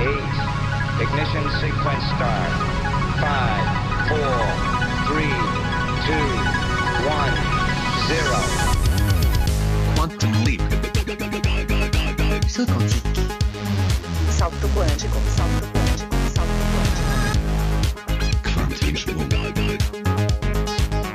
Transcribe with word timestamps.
eight. 0.00 0.34
Ignition 1.02 1.44
sequence 1.60 2.04
start. 2.14 2.52
Five, 3.22 3.66
four, 4.08 4.38
three, 5.08 5.36
two, 6.06 6.28
one, 7.06 7.34
zero. 8.06 8.40
Quantum 9.96 10.32
leap. 10.44 10.62
Salto 12.48 12.78
quântico. 12.78 13.18
Salto 14.38 14.68
quântico. 14.74 15.18
Salto 15.36 15.66
quântico. 15.72 16.16
Salto 16.34 16.64
quântico. 16.72 17.18
Quantum 18.42 18.96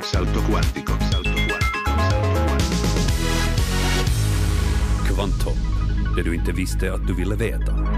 Salto 0.02 0.40
quantico. 0.42 0.42
Salto 0.42 0.42
quantico. 0.50 0.92
Salto 1.10 1.30
quantico. 1.48 1.74
Kvanthopp, 5.06 5.58
det 6.16 6.22
du 6.22 6.34
inte 6.34 6.52
visste 6.52 6.92
att 6.92 7.06
du 7.06 7.14
ville 7.14 7.36
veta. 7.36 7.93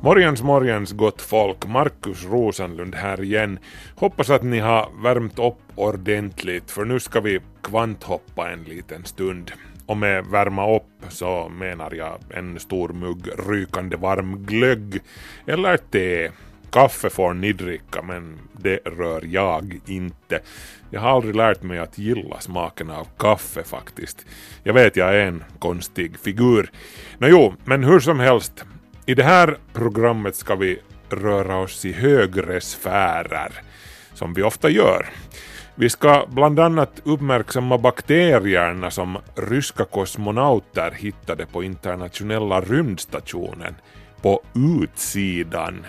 Morgens 0.00 0.42
morgens 0.42 0.92
gott 0.92 1.22
folk, 1.22 1.66
Markus 1.66 2.24
Rosenlund 2.24 2.94
här 2.94 3.22
igen. 3.22 3.58
Hoppas 3.94 4.30
att 4.30 4.42
ni 4.42 4.58
har 4.58 4.88
värmt 5.02 5.38
upp 5.38 5.58
ordentligt 5.74 6.70
för 6.70 6.84
nu 6.84 7.00
ska 7.00 7.20
vi 7.20 7.40
kvanthoppa 7.62 8.50
en 8.50 8.62
liten 8.62 9.04
stund. 9.04 9.52
Och 9.86 9.96
med 9.96 10.24
värma 10.24 10.76
upp 10.76 10.82
så 11.08 11.48
menar 11.48 11.94
jag 11.94 12.18
en 12.30 12.60
stor 12.60 12.88
mugg 12.88 13.28
rykande 13.48 13.96
varm 13.96 14.46
glögg 14.46 15.00
eller 15.46 15.76
te. 15.76 16.30
Kaffe 16.70 17.10
får 17.10 17.34
ni 17.34 17.52
dricka 17.52 18.02
men 18.02 18.38
det 18.52 18.76
rör 18.84 19.22
jag 19.24 19.80
inte. 19.86 20.40
Jag 20.90 21.00
har 21.00 21.10
aldrig 21.10 21.36
lärt 21.36 21.62
mig 21.62 21.78
att 21.78 21.98
gilla 21.98 22.40
smaken 22.40 22.90
av 22.90 23.08
kaffe 23.18 23.62
faktiskt. 23.62 24.26
Jag 24.62 24.74
vet 24.74 24.96
jag 24.96 25.16
är 25.16 25.26
en 25.26 25.44
konstig 25.58 26.18
figur. 26.18 26.70
Nå 27.18 27.28
jo, 27.28 27.54
men 27.64 27.84
hur 27.84 28.00
som 28.00 28.20
helst. 28.20 28.64
I 29.08 29.14
det 29.14 29.24
här 29.24 29.58
programmet 29.72 30.36
ska 30.36 30.54
vi 30.54 30.78
röra 31.10 31.56
oss 31.56 31.84
i 31.84 31.92
högre 31.92 32.60
sfärer, 32.60 33.52
som 34.14 34.34
vi 34.34 34.42
ofta 34.42 34.70
gör. 34.70 35.06
Vi 35.74 35.90
ska 35.90 36.26
bland 36.28 36.60
annat 36.60 37.02
uppmärksamma 37.04 37.78
bakterierna 37.78 38.90
som 38.90 39.18
ryska 39.34 39.84
kosmonauter 39.84 40.90
hittade 40.90 41.46
på 41.46 41.62
internationella 41.62 42.60
rymdstationen 42.60 43.74
på 44.22 44.42
utsidan. 44.54 45.86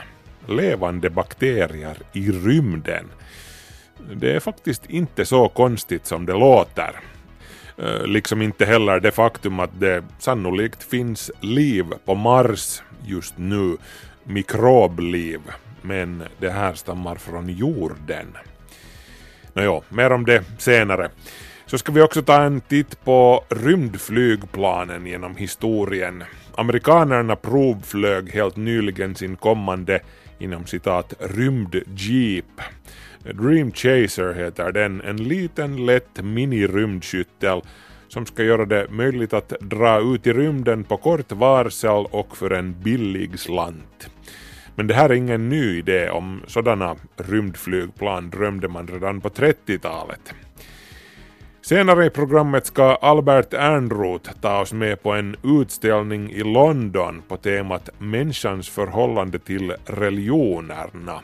Levande 0.48 1.10
bakterier 1.10 1.98
i 2.14 2.32
rymden. 2.32 3.06
Det 4.14 4.36
är 4.36 4.40
faktiskt 4.40 4.86
inte 4.86 5.26
så 5.26 5.50
konstigt 5.50 6.06
som 6.06 6.26
det 6.26 6.34
låter. 6.34 6.92
Eh, 7.78 8.08
liksom 8.08 8.42
inte 8.42 8.66
heller 8.66 9.00
det 9.00 9.12
faktum 9.12 9.60
att 9.60 9.80
det 9.80 10.04
sannolikt 10.20 10.84
finns 10.84 11.32
liv 11.42 11.86
på 12.06 12.16
Mars 12.16 12.82
just 13.10 13.38
nu, 13.38 13.78
mikrobliv, 14.24 15.40
men 15.82 16.24
det 16.40 16.50
här 16.50 16.74
stammar 16.74 17.16
från 17.16 17.50
jorden. 17.50 18.38
Nåjo, 19.54 19.84
mer 19.90 20.12
om 20.12 20.26
det 20.26 20.44
senare. 20.58 21.10
Så 21.66 21.78
ska 21.78 21.92
vi 21.92 22.02
också 22.02 22.22
ta 22.22 22.42
en 22.42 22.62
titt 22.62 23.04
på 23.04 23.44
rymdflygplanen 23.50 25.06
genom 25.06 25.36
historien. 25.36 26.24
Amerikanerna 26.56 27.36
provflög 27.36 28.30
helt 28.30 28.56
nyligen 28.56 29.16
sin 29.16 29.36
kommande 29.36 30.00
inom 30.40 30.66
citat 30.66 31.14
rymdjeep. 31.20 32.62
Dream 33.24 33.72
Chaser 33.72 34.34
heter 34.34 34.72
den, 34.72 35.02
en 35.02 35.18
liten 35.18 35.86
lätt 35.86 36.22
mini-rymdskyttel 36.22 37.62
som 38.10 38.26
ska 38.26 38.44
göra 38.44 38.66
det 38.66 38.88
möjligt 38.90 39.34
att 39.34 39.54
dra 39.60 40.00
ut 40.00 40.28
i 40.28 40.34
rymden 40.34 40.84
på 40.84 40.98
kort 40.98 41.32
varsel 41.32 42.06
och 42.12 42.38
för 42.38 42.52
en 42.52 42.76
billig 42.82 43.40
slant. 43.40 44.10
Men 44.76 44.88
det 44.88 44.94
här 44.94 45.10
är 45.10 45.14
ingen 45.14 45.50
ny 45.50 45.78
idé, 45.78 46.10
om 46.10 46.42
sådana 46.48 46.96
rymdflygplan 47.18 48.30
drömde 48.30 48.68
man 48.68 48.88
redan 48.88 49.22
på 49.22 49.30
30-talet. 49.30 50.34
Senare 51.62 52.06
i 52.06 52.10
programmet 52.10 52.66
ska 52.66 52.96
Albert 52.96 53.54
Ernroth 53.54 54.32
ta 54.42 54.62
oss 54.62 54.74
med 54.74 55.04
på 55.04 55.12
en 55.12 55.36
utställning 55.44 56.32
i 56.32 56.44
London 56.44 57.22
på 57.28 57.38
temat 57.38 57.90
människans 57.98 58.70
förhållande 58.70 59.40
till 59.40 59.74
religionerna. 59.86 61.22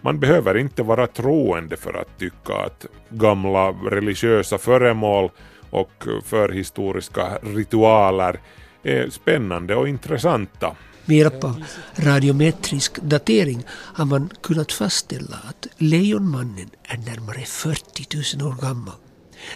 Man 0.00 0.20
behöver 0.20 0.56
inte 0.56 0.82
vara 0.82 1.06
troende 1.06 1.76
för 1.76 1.94
att 1.94 2.18
tycka 2.18 2.54
att 2.54 2.86
gamla 3.08 3.70
religiösa 3.70 4.58
föremål 4.58 5.30
och 5.70 6.04
förhistoriska 6.24 7.38
ritualer 7.42 8.40
är 8.82 9.10
spännande 9.10 9.74
och 9.74 9.88
intressanta. 9.88 10.76
Med 11.04 11.16
hjälp 11.16 11.44
av 11.44 11.64
radiometrisk 11.96 12.98
datering 13.02 13.64
har 13.70 14.04
man 14.04 14.30
kunnat 14.42 14.72
fastställa 14.72 15.36
att 15.48 15.66
Lejonmannen 15.76 16.70
är 16.82 16.98
närmare 16.98 17.40
40 17.40 18.36
000 18.38 18.48
år 18.52 18.56
gammal. 18.62 18.94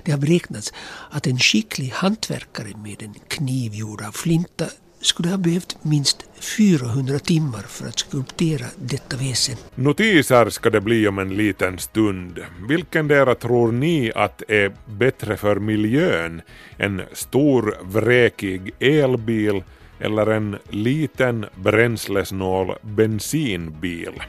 Det 0.04 0.10
har 0.10 0.18
beräknats 0.18 0.72
att 1.10 1.26
en 1.26 1.38
skicklig 1.38 1.88
hantverkare 1.88 2.76
med 2.76 3.02
en 3.02 3.14
kniv 3.28 3.74
gjord 3.74 4.02
av 4.02 4.12
flinta 4.12 4.66
skulle 5.02 5.28
ha 5.28 5.38
behövt 5.38 5.76
minst 5.82 6.26
400 6.58 7.18
timmar 7.18 7.62
för 7.68 7.88
att 7.88 7.98
skulptera 7.98 8.66
detta 8.76 9.16
väsen. 9.16 9.56
Notiser 9.74 10.50
ska 10.50 10.70
det 10.70 10.80
bli 10.80 11.08
om 11.08 11.18
en 11.18 11.34
liten 11.34 11.78
stund. 11.78 12.38
Vilken 12.68 13.08
dera 13.08 13.34
tror 13.34 13.72
ni 13.72 14.12
att 14.14 14.42
är 14.48 14.72
bättre 14.86 15.36
för 15.36 15.56
miljön? 15.56 16.42
En 16.76 17.02
stor 17.12 17.76
vräkig 17.82 18.74
elbil 18.80 19.62
eller 20.00 20.26
en 20.26 20.56
liten 20.70 21.46
bränslesnål 21.54 22.74
bensinbil? 22.82 24.22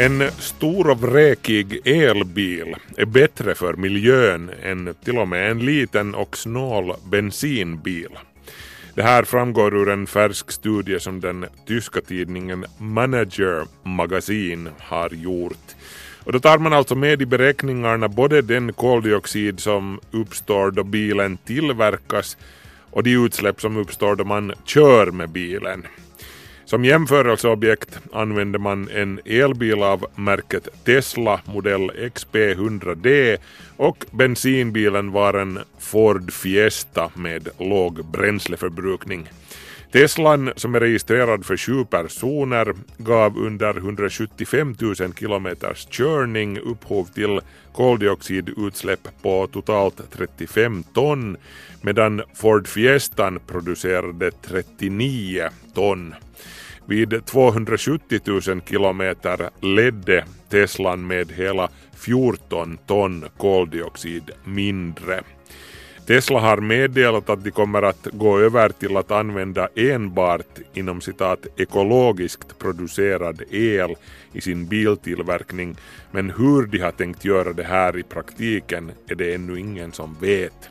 En 0.00 0.30
stor 0.38 0.90
och 0.90 1.00
vräkig 1.00 1.80
elbil 1.84 2.76
är 2.96 3.04
bättre 3.04 3.54
för 3.54 3.74
miljön 3.74 4.50
än 4.62 4.94
till 5.04 5.18
och 5.18 5.28
med 5.28 5.50
en 5.50 5.58
liten 5.58 6.14
och 6.14 6.36
snål 6.36 6.92
bensinbil. 7.10 8.08
Det 8.94 9.02
här 9.02 9.22
framgår 9.22 9.76
ur 9.76 9.88
en 9.88 10.06
färsk 10.06 10.50
studie 10.50 11.00
som 11.00 11.20
den 11.20 11.46
tyska 11.66 12.00
tidningen 12.00 12.64
Manager 12.78 13.66
Magasin 13.82 14.68
har 14.78 15.10
gjort. 15.10 15.74
Och 16.24 16.32
då 16.32 16.40
tar 16.40 16.58
man 16.58 16.72
alltså 16.72 16.94
med 16.94 17.22
i 17.22 17.26
beräkningarna 17.26 18.08
både 18.08 18.42
den 18.42 18.72
koldioxid 18.72 19.60
som 19.60 20.00
uppstår 20.10 20.70
då 20.70 20.84
bilen 20.84 21.36
tillverkas 21.36 22.36
och 22.90 23.02
de 23.02 23.14
utsläpp 23.14 23.60
som 23.60 23.76
uppstår 23.76 24.16
då 24.16 24.24
man 24.24 24.52
kör 24.64 25.10
med 25.10 25.30
bilen. 25.30 25.84
Som 26.70 26.84
jämförelseobjekt 26.84 27.98
använde 28.12 28.58
man 28.58 28.88
en 28.88 29.20
elbil 29.24 29.82
av 29.82 30.06
märket 30.14 30.68
Tesla 30.84 31.40
modell 31.44 31.90
XP100D 31.90 33.36
och 33.76 34.04
bensinbilen 34.10 35.12
var 35.12 35.34
en 35.34 35.58
Ford 35.78 36.32
Fiesta 36.32 37.10
med 37.14 37.48
låg 37.58 38.04
bränsleförbrukning. 38.04 39.28
Teslan 39.92 40.52
som 40.56 40.74
är 40.74 40.80
registrerad 40.80 41.46
för 41.46 41.56
sju 41.56 41.84
personer 41.84 42.74
gav 42.98 43.38
under 43.38 43.76
175 43.76 44.76
000 44.80 44.94
kilometers 44.94 45.86
körning 45.86 46.58
upphov 46.58 47.04
till 47.04 47.40
koldioxidutsläpp 47.74 49.08
på 49.22 49.46
totalt 49.46 50.00
35 50.12 50.82
ton 50.82 51.36
medan 51.80 52.22
Ford 52.34 52.68
Fiestan 52.68 53.40
producerade 53.46 54.30
39 54.30 55.48
ton. 55.74 56.14
Vid 56.90 57.24
270 57.26 58.20
000 58.24 58.60
kilometer 58.60 59.50
ledde 59.60 60.24
Teslan 60.48 61.06
med 61.06 61.32
hela 61.32 61.68
14 61.92 62.78
ton 62.86 63.24
koldioxid 63.36 64.30
mindre. 64.44 65.22
Tesla 66.06 66.40
har 66.40 66.56
meddelat 66.56 67.30
att 67.30 67.44
de 67.44 67.50
kommer 67.50 67.82
att 67.82 68.08
gå 68.12 68.38
över 68.38 68.68
till 68.68 68.96
att 68.96 69.10
använda 69.10 69.68
enbart 69.76 70.58
inom 70.74 71.00
citat 71.00 71.46
ekologiskt 71.56 72.58
producerad 72.58 73.42
el 73.50 73.94
i 74.32 74.40
sin 74.40 74.66
biltillverkning 74.66 75.76
men 76.10 76.30
hur 76.30 76.66
de 76.66 76.78
har 76.78 76.92
tänkt 76.92 77.24
göra 77.24 77.52
det 77.52 77.64
här 77.64 77.98
i 77.98 78.02
praktiken 78.02 78.92
är 79.08 79.14
det 79.14 79.34
ännu 79.34 79.58
ingen 79.58 79.92
som 79.92 80.16
vet. 80.20 80.70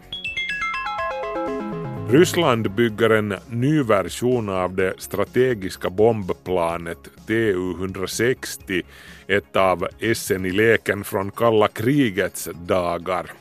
Ryssland 2.12 2.72
bygger 2.72 3.10
en 3.10 3.36
ny 3.50 3.84
version 3.84 4.50
av 4.50 4.76
det 4.76 4.94
strategiska 4.98 5.90
bombplanet 5.90 6.98
Tu-160, 7.28 8.82
ett 9.28 9.56
av 9.56 9.88
essen 10.00 10.46
i 10.46 10.52
leken 10.52 11.04
från 11.04 11.32
kalla 11.32 11.68
krigets 11.68 12.50
dagar. 12.54 13.32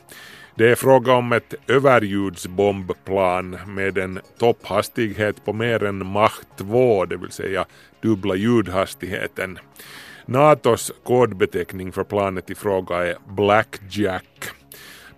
Det 0.55 0.71
är 0.71 0.75
fråga 0.75 1.13
om 1.13 1.31
ett 1.31 1.53
överljudsbombplan 1.67 3.57
med 3.67 3.97
en 3.97 4.19
topphastighet 4.37 5.45
på 5.45 5.53
mer 5.53 5.83
än 5.83 6.05
Mach 6.05 6.41
2, 6.57 7.05
det 7.05 7.17
vill 7.17 7.31
säga 7.31 7.65
dubbla 8.01 8.35
ljudhastigheten. 8.35 9.59
Natos 10.25 10.91
kodbeteckning 11.03 11.91
för 11.91 12.03
planet 12.03 12.49
i 12.49 12.55
fråga 12.55 12.95
är 12.95 13.17
Blackjack. 13.27 14.58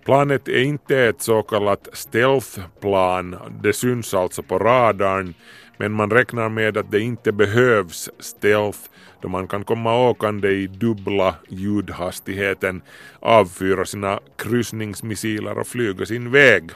Planet 0.04 0.48
är 0.48 0.62
inte 0.62 0.98
ett 0.98 1.22
så 1.22 1.42
kallat 1.42 1.88
stealthplan, 1.92 3.36
det 3.62 3.72
syns 3.72 4.14
alltså 4.14 4.42
på 4.42 4.58
radarn, 4.58 5.34
men 5.76 5.92
man 5.92 6.10
räknar 6.10 6.48
med 6.48 6.76
att 6.76 6.90
det 6.90 7.00
inte 7.00 7.32
behövs 7.32 8.10
stealth 8.18 8.78
då 9.20 9.28
man 9.28 9.48
kan 9.48 9.64
komma 9.64 10.08
åkande 10.08 10.48
i 10.48 10.66
dubbla 10.66 11.34
ljudhastigheten, 11.48 12.82
avfyra 13.20 13.84
sina 13.84 14.20
kryssningsmissiler 14.36 15.58
och 15.58 15.66
flyga 15.66 16.06
sin 16.06 16.30
väg. 16.30 16.70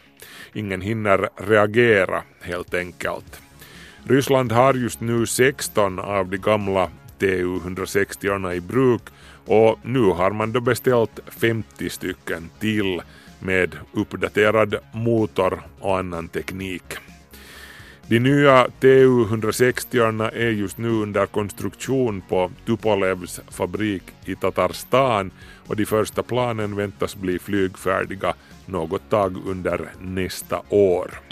Ingen 0.52 0.80
hinner 0.80 1.28
reagera 1.36 2.22
helt 2.40 2.74
enkelt. 2.74 3.40
Ryssland 4.04 4.52
har 4.52 4.74
just 4.74 5.00
nu 5.00 5.26
16 5.26 5.98
av 5.98 6.28
de 6.28 6.36
gamla 6.36 6.90
Tu-160 7.18 8.52
i 8.52 8.60
bruk 8.60 9.02
och 9.46 9.78
nu 9.82 10.00
har 10.00 10.30
man 10.30 10.52
då 10.52 10.60
beställt 10.60 11.20
50 11.26 11.90
stycken 11.90 12.50
till 12.60 13.02
med 13.38 13.76
uppdaterad 13.92 14.74
motor 14.92 15.62
och 15.80 15.98
annan 15.98 16.28
teknik. 16.28 16.82
De 18.08 18.20
nya 18.20 18.66
Tu-160 18.80 20.30
är 20.34 20.50
just 20.50 20.78
nu 20.78 20.88
under 20.88 21.26
konstruktion 21.26 22.22
på 22.28 22.50
Tupolevs 22.66 23.40
fabrik 23.48 24.02
i 24.24 24.34
Tatarstan 24.34 25.30
och 25.66 25.76
de 25.76 25.86
första 25.86 26.22
planen 26.22 26.76
väntas 26.76 27.16
bli 27.16 27.38
flygfärdiga 27.38 28.34
något 28.66 29.10
tag 29.10 29.36
under 29.46 29.90
nästa 30.00 30.62
år. 30.68 31.25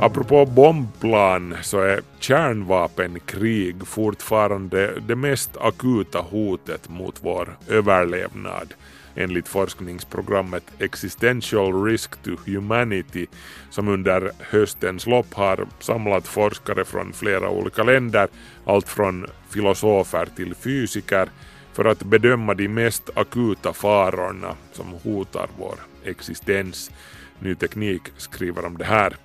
Apropå 0.00 0.46
bombplan 0.46 1.56
så 1.62 1.80
är 1.80 2.00
kärnvapenkrig 2.18 3.86
fortfarande 3.86 5.00
det 5.00 5.16
mest 5.16 5.56
akuta 5.56 6.18
hotet 6.20 6.88
mot 6.88 7.14
vår 7.20 7.56
överlevnad. 7.68 8.74
Enligt 9.14 9.48
forskningsprogrammet 9.48 10.64
Existential 10.78 11.84
Risk 11.84 12.22
to 12.22 12.30
Humanity 12.46 13.26
som 13.70 13.88
under 13.88 14.30
höstens 14.38 15.06
lopp 15.06 15.34
har 15.34 15.66
samlat 15.80 16.26
forskare 16.26 16.84
från 16.84 17.12
flera 17.12 17.50
olika 17.50 17.82
länder, 17.82 18.28
allt 18.64 18.88
från 18.88 19.26
filosofer 19.50 20.28
till 20.36 20.54
fysiker, 20.54 21.28
för 21.72 21.84
att 21.84 22.02
bedöma 22.02 22.54
de 22.54 22.68
mest 22.68 23.10
akuta 23.14 23.72
farorna 23.72 24.56
som 24.72 24.86
hotar 24.86 25.48
vår 25.58 25.74
existens. 26.04 26.90
Ny 27.38 27.54
Teknik 27.54 28.02
skriver 28.16 28.66
om 28.66 28.78
det 28.78 28.84
här. 28.84 29.16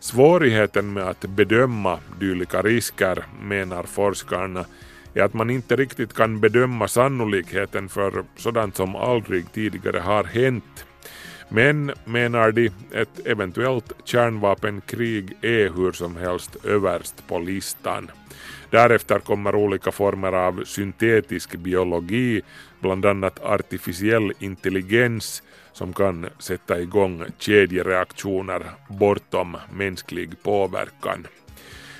Svårigheten 0.00 0.92
med 0.92 1.02
att 1.02 1.20
bedöma 1.20 1.98
dylika 2.20 2.62
risker, 2.62 3.24
menar 3.42 3.82
forskarna, 3.82 4.64
är 5.14 5.22
att 5.22 5.34
man 5.34 5.50
inte 5.50 5.76
riktigt 5.76 6.14
kan 6.14 6.40
bedöma 6.40 6.88
sannolikheten 6.88 7.88
för 7.88 8.24
sådant 8.36 8.76
som 8.76 8.96
aldrig 8.96 9.52
tidigare 9.52 9.98
har 9.98 10.24
hänt. 10.24 10.84
Men, 11.48 11.92
menar 12.04 12.52
de, 12.52 12.70
ett 12.92 13.26
eventuellt 13.26 13.92
kärnvapenkrig 14.04 15.36
är 15.42 15.70
hur 15.76 15.92
som 15.92 16.16
helst 16.16 16.56
överst 16.64 17.28
på 17.28 17.38
listan. 17.38 18.10
Därefter 18.70 19.18
kommer 19.18 19.54
olika 19.54 19.92
former 19.92 20.32
av 20.32 20.64
syntetisk 20.64 21.56
biologi, 21.56 22.42
bland 22.80 23.06
annat 23.06 23.42
artificiell 23.42 24.32
intelligens 24.38 25.42
som 25.72 25.92
kan 25.92 26.26
sätta 26.38 26.80
igång 26.80 27.24
kedjereaktioner 27.38 28.62
bortom 28.88 29.56
mänsklig 29.72 30.42
påverkan. 30.42 31.26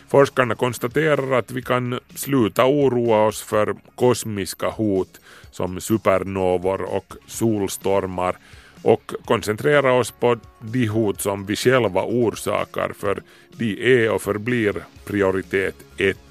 Forskarna 0.08 0.54
konstaterar 0.54 1.38
att 1.38 1.50
vi 1.50 1.62
kan 1.62 2.00
sluta 2.14 2.66
oroa 2.66 3.26
oss 3.26 3.42
för 3.42 3.76
kosmiska 3.94 4.68
hot 4.68 5.20
som 5.50 5.80
supernovor 5.80 6.82
och 6.82 7.14
solstormar 7.26 8.36
och 8.82 9.12
koncentrera 9.24 9.92
oss 9.92 10.10
på 10.10 10.36
de 10.60 10.86
hot 10.86 11.20
som 11.20 11.46
vi 11.46 11.56
själva 11.56 12.02
orsakar 12.02 12.92
för 12.98 13.22
de 13.52 14.02
är 14.02 14.10
och 14.10 14.22
förblir 14.22 14.84
prioritet 15.04 15.74
1. 15.96 16.27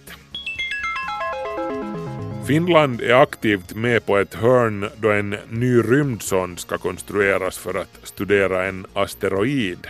Finland 2.48 3.02
är 3.02 3.14
aktivt 3.14 3.76
med 3.76 4.06
på 4.06 4.18
ett 4.18 4.34
hörn 4.34 4.90
då 4.98 5.12
en 5.12 5.36
ny 5.50 5.78
rymdsond 5.78 6.60
ska 6.60 6.78
konstrueras 6.78 7.58
för 7.58 7.74
att 7.82 8.00
studera 8.04 8.66
en 8.66 8.86
asteroid. 8.94 9.88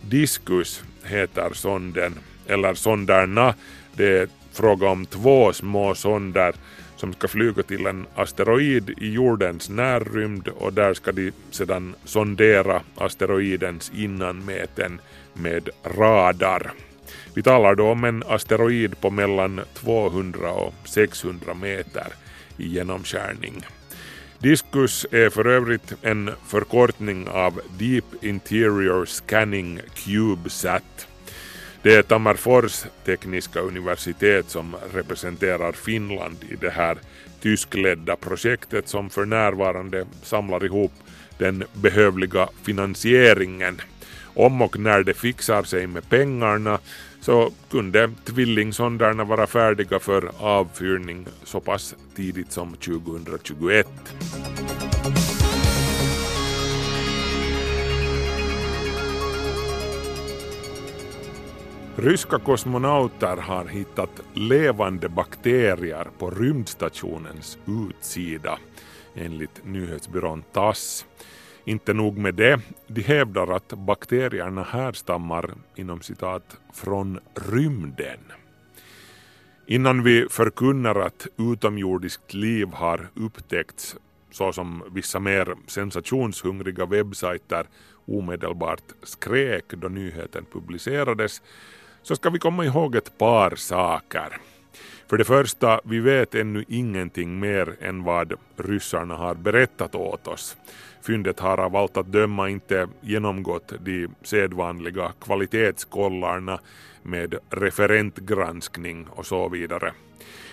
Diskus 0.00 0.82
heter 1.04 1.50
sonden, 1.52 2.18
eller 2.46 2.74
sonderna. 2.74 3.54
Det 3.92 4.18
är 4.18 4.28
fråga 4.52 4.88
om 4.88 5.06
två 5.06 5.52
små 5.52 5.94
sonder 5.94 6.54
som 6.96 7.12
ska 7.12 7.28
flyga 7.28 7.62
till 7.62 7.86
en 7.86 8.06
asteroid 8.14 8.90
i 8.90 9.12
jordens 9.12 9.68
närrymd 9.68 10.48
och 10.48 10.72
där 10.72 10.94
ska 10.94 11.12
de 11.12 11.32
sedan 11.50 11.94
sondera 12.04 12.82
asteroidens 12.96 13.92
innanmäten 13.94 15.00
med 15.34 15.68
radar. 15.84 16.72
Vi 17.34 17.42
talar 17.42 17.74
då 17.74 17.86
om 17.86 18.04
en 18.04 18.22
asteroid 18.28 19.00
på 19.00 19.10
mellan 19.10 19.60
200 19.74 20.50
och 20.50 20.74
600 20.84 21.54
meter 21.54 22.06
i 22.56 22.68
genomskärning. 22.68 23.64
Diskus 24.38 25.06
är 25.10 25.30
för 25.30 25.46
övrigt 25.46 25.94
en 26.02 26.30
förkortning 26.46 27.28
av 27.28 27.60
Deep 27.78 28.04
Interior 28.24 29.06
Scanning 29.06 29.80
CubeSat. 29.94 31.08
Det 31.82 31.94
är 31.94 32.02
Tammerfors 32.02 32.84
tekniska 33.04 33.60
universitet 33.60 34.50
som 34.50 34.76
representerar 34.94 35.72
Finland 35.72 36.36
i 36.50 36.56
det 36.56 36.70
här 36.70 36.98
tyskledda 37.40 38.16
projektet 38.16 38.88
som 38.88 39.10
för 39.10 39.24
närvarande 39.24 40.06
samlar 40.22 40.64
ihop 40.64 40.92
den 41.38 41.64
behövliga 41.72 42.48
finansieringen. 42.62 43.80
Om 44.34 44.62
och 44.62 44.78
när 44.78 45.02
det 45.02 45.14
fixar 45.14 45.62
sig 45.62 45.86
med 45.86 46.08
pengarna 46.08 46.78
så 47.20 47.50
kunde 47.70 48.10
tvillingsondarna 48.24 49.24
vara 49.24 49.46
färdiga 49.46 49.98
för 49.98 50.30
avfyrning 50.38 51.26
så 51.44 51.60
pass 51.60 51.94
tidigt 52.16 52.52
som 52.52 52.74
2021. 52.74 53.86
Ryska 61.96 62.38
kosmonauter 62.38 63.36
har 63.36 63.64
hittat 63.64 64.20
levande 64.34 65.08
bakterier 65.08 66.08
på 66.18 66.30
rymdstationens 66.30 67.58
utsida 67.66 68.58
enligt 69.14 69.64
nyhetsbyrån 69.64 70.42
TASS. 70.52 71.06
Inte 71.64 71.94
nog 71.94 72.18
med 72.18 72.34
det, 72.34 72.60
de 72.86 73.02
hävdar 73.02 73.56
att 73.56 73.68
bakterierna 73.68 74.62
härstammar 74.62 75.54
inom 75.76 76.00
citat 76.00 76.56
från 76.72 77.20
rymden. 77.34 78.20
Innan 79.66 80.02
vi 80.02 80.26
förkunnar 80.30 80.94
att 80.94 81.26
utomjordiskt 81.38 82.34
liv 82.34 82.68
har 82.72 83.08
upptäckts 83.14 83.96
så 84.30 84.52
som 84.52 84.82
vissa 84.90 85.20
mer 85.20 85.54
sensationshungriga 85.66 86.86
webbsajter 86.86 87.66
omedelbart 88.06 88.82
skrek 89.02 89.64
då 89.68 89.88
nyheten 89.88 90.44
publicerades 90.52 91.42
så 92.02 92.16
ska 92.16 92.30
vi 92.30 92.38
komma 92.38 92.64
ihåg 92.64 92.94
ett 92.96 93.18
par 93.18 93.56
saker. 93.56 94.40
För 95.06 95.18
det 95.18 95.24
första, 95.24 95.80
vi 95.84 96.00
vet 96.00 96.34
ännu 96.34 96.64
ingenting 96.68 97.40
mer 97.40 97.76
än 97.80 98.04
vad 98.04 98.32
ryssarna 98.56 99.14
har 99.14 99.34
berättat 99.34 99.94
åt 99.94 100.26
oss. 100.26 100.56
Fyndet 101.02 101.40
har 101.40 101.60
av 101.60 101.76
allt 101.76 101.96
att 101.96 102.12
döma 102.12 102.48
inte 102.48 102.88
genomgått 103.00 103.72
de 103.80 104.08
sedvanliga 104.22 105.12
kvalitetskollarna 105.20 106.60
med 107.02 107.34
referentgranskning 107.50 109.06
och 109.10 109.26
så 109.26 109.48
vidare. 109.48 109.92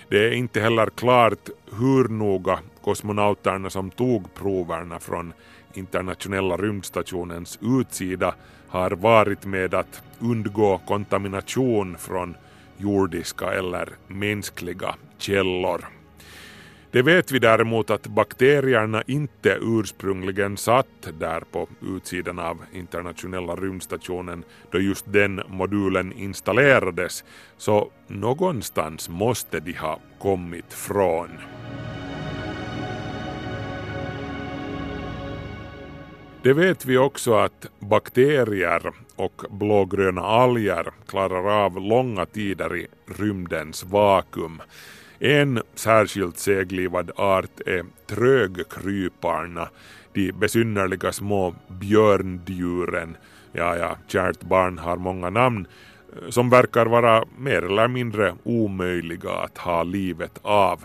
Det 0.09 0.27
är 0.27 0.31
inte 0.31 0.61
heller 0.61 0.85
klart 0.85 1.49
hur 1.79 2.07
noga 2.07 2.59
kosmonauterna 2.81 3.69
som 3.69 3.89
tog 3.89 4.33
proverna 4.33 4.99
från 4.99 5.33
internationella 5.73 6.57
rymdstationens 6.57 7.59
utsida 7.61 8.35
har 8.67 8.91
varit 8.91 9.45
med 9.45 9.73
att 9.73 10.01
undgå 10.19 10.77
kontamination 10.77 11.97
från 11.97 12.35
jordiska 12.81 13.53
eller 13.53 13.89
mänskliga 14.07 14.95
källor. 15.17 15.85
Det 16.91 17.01
vet 17.01 17.31
vi 17.31 17.39
däremot 17.39 17.89
att 17.89 18.07
bakterierna 18.07 19.03
inte 19.07 19.57
ursprungligen 19.61 20.57
satt 20.57 21.09
där 21.19 21.43
på 21.51 21.67
utsidan 21.81 22.39
av 22.39 22.57
internationella 22.73 23.55
rymdstationen 23.55 24.43
då 24.71 24.79
just 24.79 25.13
den 25.13 25.41
modulen 25.47 26.13
installerades, 26.13 27.23
så 27.57 27.91
någonstans 28.07 29.09
måste 29.09 29.59
de 29.59 29.73
ha 29.73 29.99
kommit 30.19 30.73
från. 30.73 31.29
Det 36.43 36.53
vet 36.53 36.85
vi 36.85 36.97
också 36.97 37.33
att 37.33 37.65
bakterier 37.79 38.91
och 39.21 39.41
blågröna 39.49 40.21
alger 40.21 40.91
klarar 41.07 41.65
av 41.65 41.81
långa 41.81 42.25
tider 42.25 42.75
i 42.75 42.87
rymdens 43.05 43.83
vakuum. 43.83 44.61
En 45.19 45.61
särskilt 45.75 46.37
seglivad 46.37 47.11
art 47.15 47.59
är 47.65 47.85
trögkryparna, 48.07 49.69
de 50.13 50.31
besynnerliga 50.31 51.11
små 51.11 51.55
björndjuren, 51.67 53.17
ja 53.51 53.77
ja, 53.77 53.97
kärt 54.07 54.41
barn 54.41 54.77
har 54.77 54.97
många 54.97 55.29
namn, 55.29 55.67
eh, 56.13 56.29
som 56.29 56.49
verkar 56.49 56.85
vara 56.85 57.23
mer 57.37 57.61
eller 57.61 57.87
mindre 57.87 58.35
omöjliga 58.43 59.31
att 59.31 59.57
ha 59.57 59.83
livet 59.83 60.39
av. 60.41 60.79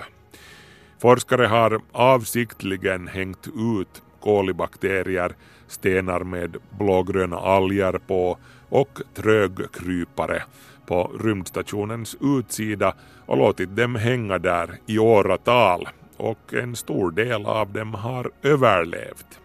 Forskare 0.99 1.47
har 1.47 1.81
avsiktligen 1.93 3.09
hängt 3.09 3.47
ut 3.47 4.03
kolibakterier, 4.27 5.33
stenar 5.67 6.21
med 6.21 6.57
blågröna 6.79 7.37
alger 7.37 7.93
på 8.07 8.39
och 8.69 9.01
trögkrypare 9.15 10.43
på 10.87 11.13
rymdstationens 11.21 12.17
utsida 12.21 12.95
och 13.27 13.37
låtit 13.37 13.77
dem 13.77 13.95
hänga 13.95 14.39
där 14.39 14.79
i 14.87 14.99
åratal 14.99 15.89
och 16.17 16.55
en 16.55 16.77
stor 16.77 17.11
del 17.11 17.47
av 17.47 17.73
dem 17.73 17.95
har 17.95 18.31
överlevt. 18.43 19.41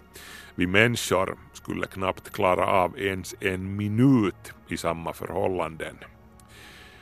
Vi 0.55 0.67
människor 0.67 1.37
skulle 1.53 1.87
knappt 1.87 2.31
klara 2.31 2.65
av 2.65 2.99
ens 2.99 3.35
en 3.39 3.75
minut 3.75 4.53
i 4.67 4.77
samma 4.77 5.13
förhållanden. 5.13 5.95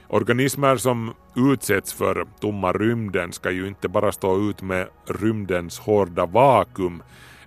Organismer 0.07 0.77
som 0.77 1.13
utsätts 1.35 1.93
för 1.93 2.25
tomma 2.39 2.71
rymden 2.71 3.33
ska 3.33 3.51
ju 3.51 3.67
inte 3.67 3.87
bara 3.87 4.11
stå 4.11 4.49
ut 4.49 4.61
med 4.61 4.87
rymdens 5.05 5.79
hårda 5.79 6.25
vakuum, 6.25 7.03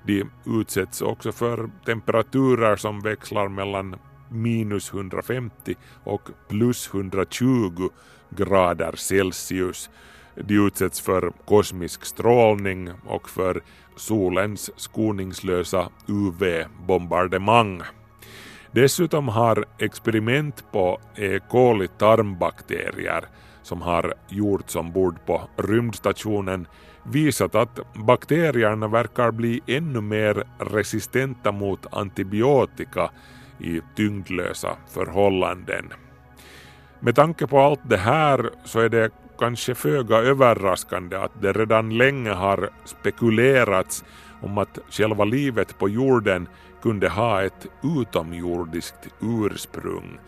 de 0.07 0.25
utsätts 0.47 1.03
också 1.03 1.33
för 1.33 1.71
temperaturer 1.87 2.77
som 2.77 3.01
växlar 3.01 3.49
mellan 3.49 3.97
minus 4.29 4.93
150 4.93 5.75
och 6.05 6.29
plus 6.49 6.91
120 6.95 7.89
grader 8.31 8.97
Celsius. 8.97 9.91
De 10.35 10.55
utsätts 10.67 11.01
för 11.01 11.33
kosmisk 11.45 12.05
strålning 12.05 12.91
och 13.07 13.29
för 13.29 13.63
solens 13.97 14.71
skoningslösa 14.77 15.89
UV-bombardemang. 16.07 17.83
Dessutom 18.71 19.29
har 19.29 19.65
experiment 19.79 20.65
på 20.73 21.01
E. 21.17 21.41
coli 21.49 21.89
tarmbakterier 21.89 23.25
som 23.63 23.83
har 23.83 24.15
gjorts 24.29 24.77
ombord 24.77 25.27
på 25.27 25.43
rymdstationen 25.57 26.67
visat 27.05 27.55
att 27.55 27.81
bakterierna 27.95 28.89
verkar 28.89 29.31
bli 29.31 29.61
ännu 29.67 30.01
mer 30.01 30.45
resistenta 30.59 31.53
mot 31.53 31.87
antibiotika 31.95 33.11
i 33.59 33.81
tyngdlösa 33.97 34.77
förhållanden. 34.89 35.93
Med 37.01 37.15
tanke 37.17 37.47
på 37.47 37.61
allt 37.61 37.81
det 37.89 37.97
här 37.97 38.51
så 38.65 38.81
är 38.81 38.89
det 38.89 39.11
kanske 39.39 39.75
föga 39.75 40.17
överraskande 40.17 41.17
att 41.17 41.43
det 41.43 41.53
redan 41.53 41.99
länge 41.99 42.31
har 42.31 42.71
spekulerats 42.85 44.05
om 44.43 44.59
att 44.59 44.79
själva 44.91 45.25
livet 45.25 45.79
på 45.79 45.89
jorden 45.89 46.49
kunde 46.83 47.09
ha 47.09 47.43
ett 47.43 47.67
utomjordiskt 48.01 49.09
ursprung 49.21 50.19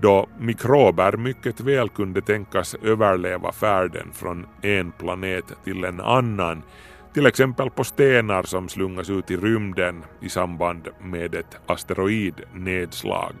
då 0.00 0.26
mikrober 0.38 1.16
mycket 1.16 1.60
väl 1.60 1.88
kunde 1.88 2.20
tänkas 2.20 2.74
överleva 2.74 3.52
färden 3.52 4.08
från 4.12 4.46
en 4.62 4.92
planet 4.92 5.44
till 5.64 5.84
en 5.84 6.00
annan, 6.00 6.62
till 7.14 7.26
exempel 7.26 7.70
på 7.70 7.84
stenar 7.84 8.42
som 8.42 8.68
slungas 8.68 9.10
ut 9.10 9.30
i 9.30 9.36
rymden 9.36 10.04
i 10.20 10.28
samband 10.28 10.88
med 11.00 11.34
ett 11.34 11.56
asteroidnedslag. 11.66 13.34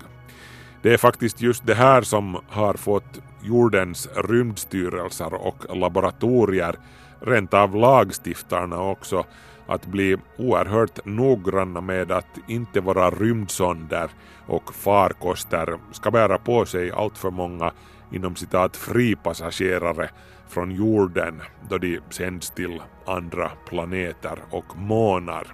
Det 0.82 0.92
är 0.92 0.98
faktiskt 0.98 1.40
just 1.40 1.66
det 1.66 1.74
här 1.74 2.02
som 2.02 2.40
har 2.48 2.74
fått 2.74 3.20
jordens 3.42 4.08
rymdstyrelser 4.16 5.34
och 5.34 5.76
laboratorier, 5.76 6.76
rent 7.20 7.54
av 7.54 7.76
lagstiftarna 7.76 8.82
också, 8.82 9.24
att 9.68 9.86
bli 9.86 10.16
oerhört 10.36 11.04
noggranna 11.04 11.80
med 11.80 12.12
att 12.12 12.38
inte 12.46 12.80
våra 12.80 13.10
rymdsonder 13.10 14.10
och 14.46 14.74
farkoster 14.74 15.78
ska 15.92 16.10
bära 16.10 16.38
på 16.38 16.66
sig 16.66 16.90
alltför 16.90 17.30
många 17.30 17.72
inom 18.12 18.36
citat 18.36 18.76
fripassagerare 18.76 20.10
från 20.48 20.70
jorden 20.70 21.42
då 21.68 21.78
de 21.78 22.00
sänds 22.10 22.50
till 22.50 22.82
andra 23.06 23.50
planeter 23.68 24.38
och 24.50 24.76
månar. 24.76 25.46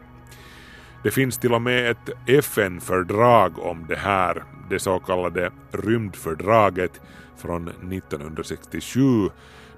Det 1.02 1.10
finns 1.10 1.38
till 1.38 1.54
och 1.54 1.62
med 1.62 1.90
ett 1.90 2.10
FN-fördrag 2.26 3.58
om 3.58 3.86
det 3.88 3.96
här, 3.96 4.44
det 4.70 4.78
så 4.78 4.98
kallade 4.98 5.50
rymdfördraget 5.72 7.00
från 7.36 7.68
1967 7.68 9.00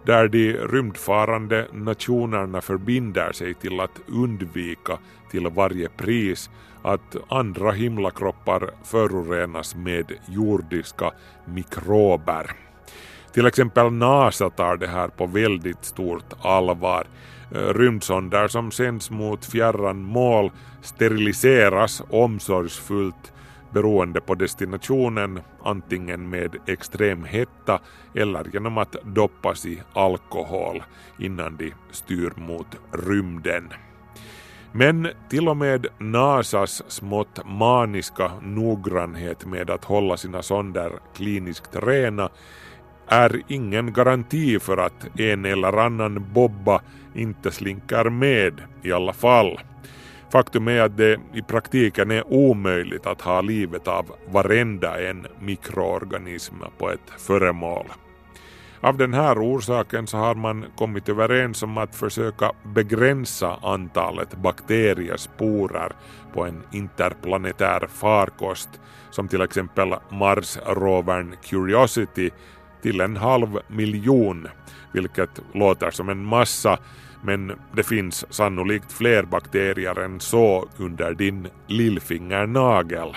där 0.07 0.29
de 0.29 0.53
rymdfarande 0.53 1.67
nationerna 1.73 2.61
förbinder 2.61 3.33
sig 3.33 3.55
till 3.55 3.81
att 3.81 4.01
undvika 4.09 4.99
till 5.31 5.49
varje 5.49 5.89
pris 5.89 6.51
att 6.83 7.17
andra 7.29 7.73
himlakroppar 7.73 8.71
förorenas 8.85 9.75
med 9.75 10.13
jordiska 10.29 11.11
mikrober. 11.45 12.51
Till 13.33 13.47
exempel 13.47 13.93
NASA 13.93 14.51
tar 14.51 14.77
det 14.77 14.87
här 14.87 15.09
på 15.09 15.27
väldigt 15.27 15.85
stort 15.85 16.33
allvar. 16.43 17.07
Rymdsonder 17.51 18.49
som 18.49 18.71
sänds 18.71 19.11
mot 19.11 19.45
fjärran 19.45 20.03
mål 20.03 20.51
steriliseras 20.83 22.03
omsorgsfullt 22.11 23.33
beroende 23.73 24.21
på 24.21 24.35
destinationen 24.35 25.41
antingen 25.63 26.29
med 26.31 26.57
extrem 26.67 27.25
hetta 27.25 27.81
eller 28.15 28.45
genom 28.53 28.79
att 28.79 28.97
doppas 29.05 29.67
i 29.67 29.83
alkohol 29.93 30.83
innan 31.19 31.57
de 31.57 31.73
styr 31.91 32.33
mot 32.37 32.77
rymden. 32.93 33.69
Men 34.73 35.09
till 35.31 35.49
och 35.49 35.57
med 35.57 35.87
NASAs 35.99 36.83
smått 36.89 37.41
maniska 37.47 38.31
noggrannhet 38.43 39.47
med 39.47 39.71
att 39.71 39.85
hålla 39.85 40.17
sina 40.17 40.43
sonder 40.43 40.93
kliniskt 41.15 41.77
rena 41.77 42.31
är 43.09 43.43
ingen 43.49 43.93
garanti 43.93 44.59
för 44.59 44.77
att 44.77 45.21
en 45.21 45.45
eller 45.45 45.73
annan 45.73 46.27
bobba 46.33 46.81
inte 47.15 47.51
slinker 47.51 48.11
med 48.11 48.63
i 48.83 48.93
alla 48.93 49.13
fall. 49.13 49.61
Faktum 50.31 50.69
är 50.69 50.81
att 50.81 50.97
det 50.97 51.21
i 51.35 51.43
praktiken 51.43 52.11
är 52.11 52.33
omöjligt 52.33 53.07
att 53.07 53.21
ha 53.21 53.41
livet 53.41 53.89
av 53.89 54.07
varenda 54.29 55.01
en 55.01 55.27
mikroorganism 55.41 56.55
på 56.79 56.91
ett 56.91 57.11
föremål. 57.19 57.87
Av 58.81 58.97
den 58.97 59.15
här 59.15 59.39
orsaken 59.39 60.07
så 60.07 60.17
har 60.17 60.35
man 60.35 60.65
kommit 60.77 61.09
överens 61.09 61.63
om 61.63 61.79
att 61.79 61.97
försöka 61.97 62.53
begränsa 62.63 63.59
antalet 63.63 64.35
bakteriesporer 64.35 65.93
på 66.35 66.45
en 66.45 66.63
interplanetär 66.73 67.89
farkost 67.93 68.69
som 69.11 69.29
till 69.29 69.41
exempel 69.41 69.95
Mars-rovern 70.11 71.37
Curiosity 71.43 72.31
till 72.83 73.01
en 73.01 73.17
halv 73.17 73.59
miljon, 73.69 74.49
vilket 74.93 75.41
låter 75.55 75.91
som 75.91 76.09
en 76.09 76.25
massa 76.25 76.79
men 77.27 77.53
det 77.73 77.83
finns 77.83 78.25
sannolikt 78.31 78.93
fler 78.93 79.23
bakterier 79.23 79.99
än 79.99 80.21
så 80.21 80.69
under 80.79 81.15
din 81.15 81.49
lillfingernagel. 81.67 83.17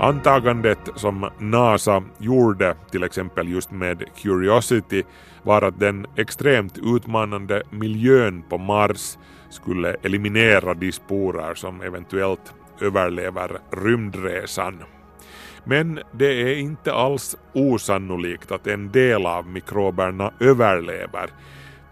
Antagandet 0.00 0.78
som 0.96 1.30
NASA 1.38 2.02
gjorde 2.18 2.76
till 2.90 3.02
exempel 3.02 3.48
just 3.48 3.70
med 3.70 4.04
Curiosity 4.16 5.02
var 5.42 5.62
att 5.62 5.80
den 5.80 6.06
extremt 6.16 6.78
utmanande 6.78 7.62
miljön 7.70 8.42
på 8.48 8.58
Mars 8.58 9.18
skulle 9.50 9.96
eliminera 10.02 10.74
de 10.74 10.92
sporer 10.92 11.54
som 11.54 11.82
eventuellt 11.82 12.54
överlever 12.80 13.58
rymdresan. 13.70 14.95
Men 15.68 16.00
det 16.12 16.26
är 16.26 16.56
inte 16.56 16.92
alls 16.92 17.36
osannolikt 17.52 18.52
att 18.52 18.66
en 18.66 18.92
del 18.92 19.26
av 19.26 19.46
mikroberna 19.48 20.32
överlever. 20.40 21.30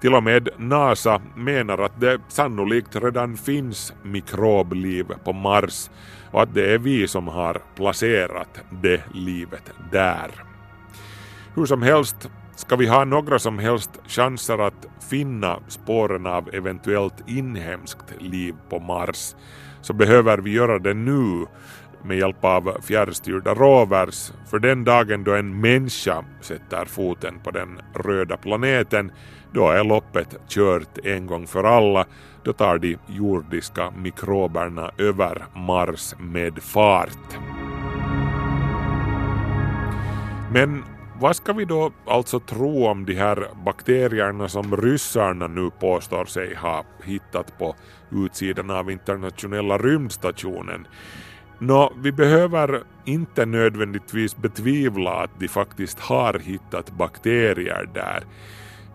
Till 0.00 0.14
och 0.14 0.22
med 0.22 0.48
NASA 0.56 1.22
menar 1.36 1.78
att 1.78 2.00
det 2.00 2.20
sannolikt 2.28 2.96
redan 2.96 3.36
finns 3.36 3.92
mikrobliv 4.02 5.06
på 5.24 5.32
Mars 5.32 5.90
och 6.30 6.42
att 6.42 6.54
det 6.54 6.74
är 6.74 6.78
vi 6.78 7.08
som 7.08 7.28
har 7.28 7.62
placerat 7.76 8.60
det 8.82 9.02
livet 9.14 9.70
där. 9.92 10.30
Hur 11.54 11.66
som 11.66 11.82
helst, 11.82 12.30
ska 12.56 12.76
vi 12.76 12.86
ha 12.86 13.04
några 13.04 13.38
som 13.38 13.58
helst 13.58 13.90
chanser 14.06 14.58
att 14.58 14.86
finna 15.10 15.58
spåren 15.68 16.26
av 16.26 16.54
eventuellt 16.54 17.28
inhemskt 17.28 18.14
liv 18.20 18.54
på 18.70 18.78
Mars 18.78 19.34
så 19.80 19.92
behöver 19.92 20.38
vi 20.38 20.52
göra 20.52 20.78
det 20.78 20.94
nu 20.94 21.46
med 22.04 22.18
hjälp 22.18 22.44
av 22.44 22.76
fjärrstyrda 22.82 23.54
rovers, 23.54 24.32
för 24.50 24.58
den 24.58 24.84
dagen 24.84 25.24
då 25.24 25.34
en 25.34 25.60
människa 25.60 26.24
sätter 26.40 26.84
foten 26.84 27.40
på 27.44 27.50
den 27.50 27.80
röda 27.94 28.36
planeten, 28.36 29.12
då 29.52 29.68
är 29.68 29.84
loppet 29.84 30.48
kört 30.48 30.98
en 31.04 31.26
gång 31.26 31.46
för 31.46 31.64
alla, 31.64 32.06
då 32.42 32.52
tar 32.52 32.78
de 32.78 32.96
jordiska 33.06 33.90
mikroberna 33.90 34.90
över 34.98 35.44
Mars 35.54 36.14
med 36.18 36.62
fart. 36.62 37.38
Men 40.52 40.84
vad 41.20 41.36
ska 41.36 41.52
vi 41.52 41.64
då 41.64 41.92
alltså 42.06 42.40
tro 42.40 42.86
om 42.86 43.04
de 43.04 43.14
här 43.14 43.48
bakterierna 43.64 44.48
som 44.48 44.76
ryssarna 44.76 45.46
nu 45.46 45.70
påstår 45.80 46.24
sig 46.24 46.54
ha 46.54 46.84
hittat 47.04 47.58
på 47.58 47.76
utsidan 48.10 48.70
av 48.70 48.90
internationella 48.90 49.78
rymdstationen? 49.78 50.86
Nå, 51.66 51.92
vi 52.02 52.12
behöver 52.12 52.82
inte 53.04 53.46
nödvändigtvis 53.46 54.36
betvivla 54.36 55.10
att 55.10 55.30
de 55.40 55.48
faktiskt 55.48 56.00
har 56.00 56.38
hittat 56.38 56.90
bakterier 56.90 57.88
där. 57.94 58.24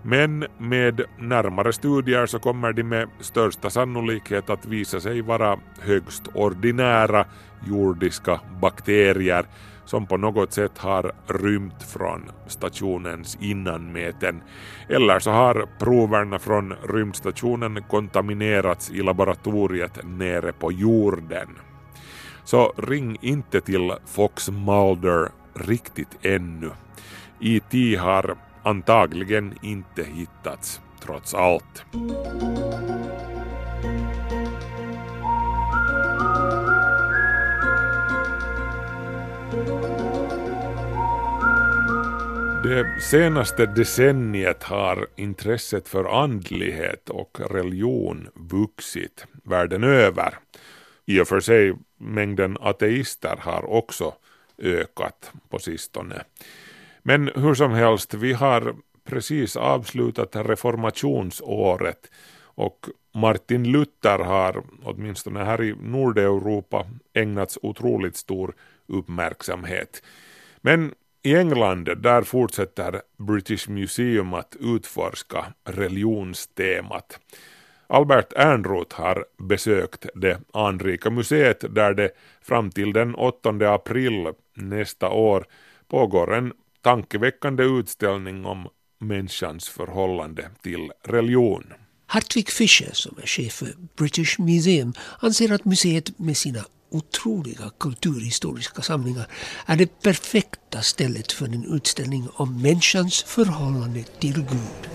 Men 0.03 0.45
med 0.57 1.01
närmare 1.17 1.73
studier 1.73 2.25
så 2.25 2.39
kommer 2.39 2.73
de 2.73 2.83
med 2.83 3.09
största 3.19 3.69
sannolikhet 3.69 4.49
att 4.49 4.65
visa 4.65 4.99
sig 4.99 5.21
vara 5.21 5.59
högst 5.79 6.23
ordinära 6.33 7.25
jordiska 7.67 8.39
bakterier 8.61 9.45
som 9.85 10.07
på 10.07 10.17
något 10.17 10.53
sätt 10.53 10.77
har 10.77 11.11
rymt 11.27 11.83
från 11.83 12.31
stationens 12.47 13.37
innanmäten. 13.41 14.41
Eller 14.89 15.19
så 15.19 15.31
har 15.31 15.67
proverna 15.79 16.39
från 16.39 16.73
rymdstationen 16.89 17.83
kontaminerats 17.89 18.91
i 18.91 19.01
laboratoriet 19.01 19.99
nere 20.03 20.53
på 20.53 20.71
jorden. 20.71 21.49
Så 22.49 22.73
ring 22.77 23.17
inte 23.21 23.61
till 23.61 23.93
Fox 24.05 24.49
Mulder 24.49 25.31
riktigt 25.53 26.17
ännu. 26.21 26.71
IT 27.39 27.99
har 27.99 28.37
antagligen 28.63 29.53
inte 29.61 30.03
hittats 30.03 30.81
trots 31.01 31.33
allt. 31.33 31.83
Det 42.63 43.01
senaste 43.01 43.65
decenniet 43.65 44.63
har 44.63 45.07
intresset 45.15 45.87
för 45.87 46.23
andlighet 46.23 47.09
och 47.09 47.39
religion 47.49 48.27
vuxit 48.35 49.25
världen 49.43 49.83
över. 49.83 50.33
I 51.09 51.19
och 51.19 51.27
för 51.27 51.39
sig 51.39 51.73
mängden 51.97 52.57
ateister 52.59 53.35
har 53.39 53.65
också 53.65 54.13
ökat 54.57 55.31
på 55.49 55.59
sistone. 55.59 56.23
Men 57.03 57.31
hur 57.35 57.53
som 57.53 57.71
helst, 57.71 58.13
vi 58.13 58.33
har 58.33 58.75
precis 59.05 59.55
avslutat 59.55 60.35
reformationsåret 60.35 62.11
och 62.41 62.85
Martin 63.13 63.71
Luther 63.71 64.19
har, 64.19 64.63
åtminstone 64.83 65.43
här 65.43 65.61
i 65.61 65.75
Nordeuropa, 65.81 66.85
ägnats 67.13 67.57
otroligt 67.61 68.15
stor 68.15 68.55
uppmärksamhet. 68.87 70.03
Men 70.61 70.93
i 71.23 71.35
England 71.35 71.89
där 71.97 72.21
fortsätter 72.21 73.01
British 73.17 73.69
Museum 73.69 74.33
att 74.33 74.55
utforska 74.59 75.45
religionstemat. 75.63 77.19
Albert 77.91 78.33
Ernroth 78.35 78.95
har 78.95 79.25
besökt 79.37 80.05
det 80.15 80.41
anrika 80.53 81.09
museet 81.09 81.75
där 81.75 81.93
det 81.93 82.11
fram 82.41 82.71
till 82.71 82.93
den 82.93 83.15
8 83.15 83.49
april 83.73 84.27
nästa 84.53 85.09
år 85.09 85.45
pågår 85.87 86.35
en 86.35 86.53
tankeväckande 86.81 87.63
utställning 87.63 88.45
om 88.45 88.67
människans 88.99 89.69
förhållande 89.69 90.49
till 90.61 90.91
religion. 91.03 91.73
Hartwig 92.07 92.49
Fischer, 92.49 92.89
som 92.93 93.17
är 93.21 93.27
chef 93.27 93.53
för 93.53 93.73
British 93.97 94.39
Museum, 94.39 94.93
anser 95.19 95.51
att 95.51 95.65
museet 95.65 96.19
med 96.19 96.37
sina 96.37 96.59
otroliga 96.91 97.71
kulturhistoriska 97.79 98.81
samlingar 98.81 99.27
är 99.65 99.75
det 99.75 100.01
perfekta 100.01 100.81
stället 100.81 101.31
för 101.31 101.45
en 101.45 101.75
utställning 101.75 102.27
om 102.33 102.61
människans 102.61 103.23
förhållande 103.23 104.03
till 104.03 104.33
Gud. 104.33 104.89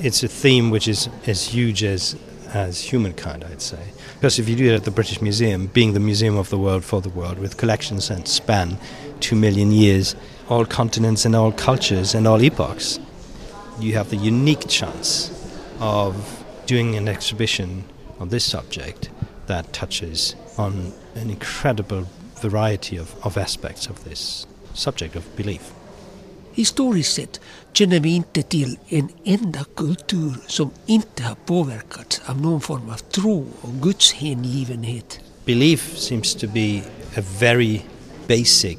It's 0.00 0.26
a 0.26 0.28
theme 0.42 0.74
which 0.74 0.88
is 0.88 1.10
as 1.26 1.54
huge 1.54 1.94
as 1.94 2.16
as 2.56 2.80
humankind, 2.80 3.44
I'd 3.44 3.60
say. 3.60 3.84
Because 4.14 4.38
if 4.38 4.48
you 4.48 4.56
do 4.56 4.72
it 4.72 4.74
at 4.74 4.84
the 4.84 4.90
British 4.90 5.20
Museum, 5.20 5.66
being 5.66 5.92
the 5.92 6.00
museum 6.00 6.36
of 6.38 6.48
the 6.48 6.58
world 6.58 6.84
for 6.84 7.00
the 7.02 7.10
world, 7.10 7.38
with 7.38 7.58
collections 7.58 8.08
that 8.08 8.26
span 8.26 8.78
two 9.20 9.36
million 9.36 9.70
years, 9.72 10.16
all 10.48 10.64
continents 10.64 11.24
and 11.26 11.36
all 11.36 11.52
cultures 11.52 12.14
and 12.14 12.26
all 12.26 12.40
epochs, 12.42 12.98
you 13.78 13.92
have 13.92 14.08
the 14.08 14.16
unique 14.16 14.66
chance 14.68 15.30
of 15.80 16.44
doing 16.64 16.96
an 16.96 17.08
exhibition 17.08 17.84
on 18.18 18.30
this 18.30 18.44
subject 18.44 19.10
that 19.46 19.72
touches 19.72 20.34
on 20.56 20.92
an 21.14 21.28
incredible 21.30 22.08
variety 22.36 22.96
of, 22.96 23.14
of 23.24 23.36
aspects 23.36 23.86
of 23.86 24.02
this 24.04 24.46
subject 24.72 25.14
of 25.14 25.36
belief. 25.36 25.72
His 26.52 26.70
Historiskt 26.70 27.12
sett 27.12 27.38
känner 27.78 28.00
vi 28.00 28.14
inte 28.14 28.42
till 28.42 28.78
en 28.88 29.08
enda 29.24 29.64
kultur 29.76 30.34
som 30.46 30.70
inte 30.86 31.22
har 31.22 31.34
påverkats 31.34 32.20
av 32.26 32.40
någon 32.40 32.60
form 32.60 32.90
av 32.90 32.96
tro 32.96 33.46
och 33.60 33.82
gudshängivenhet. 33.82 35.20
Belief 35.44 35.98
seems 35.98 36.34
to 36.34 36.46
be 36.46 36.82
a 37.16 37.22
very 37.40 37.80
basic 38.28 38.78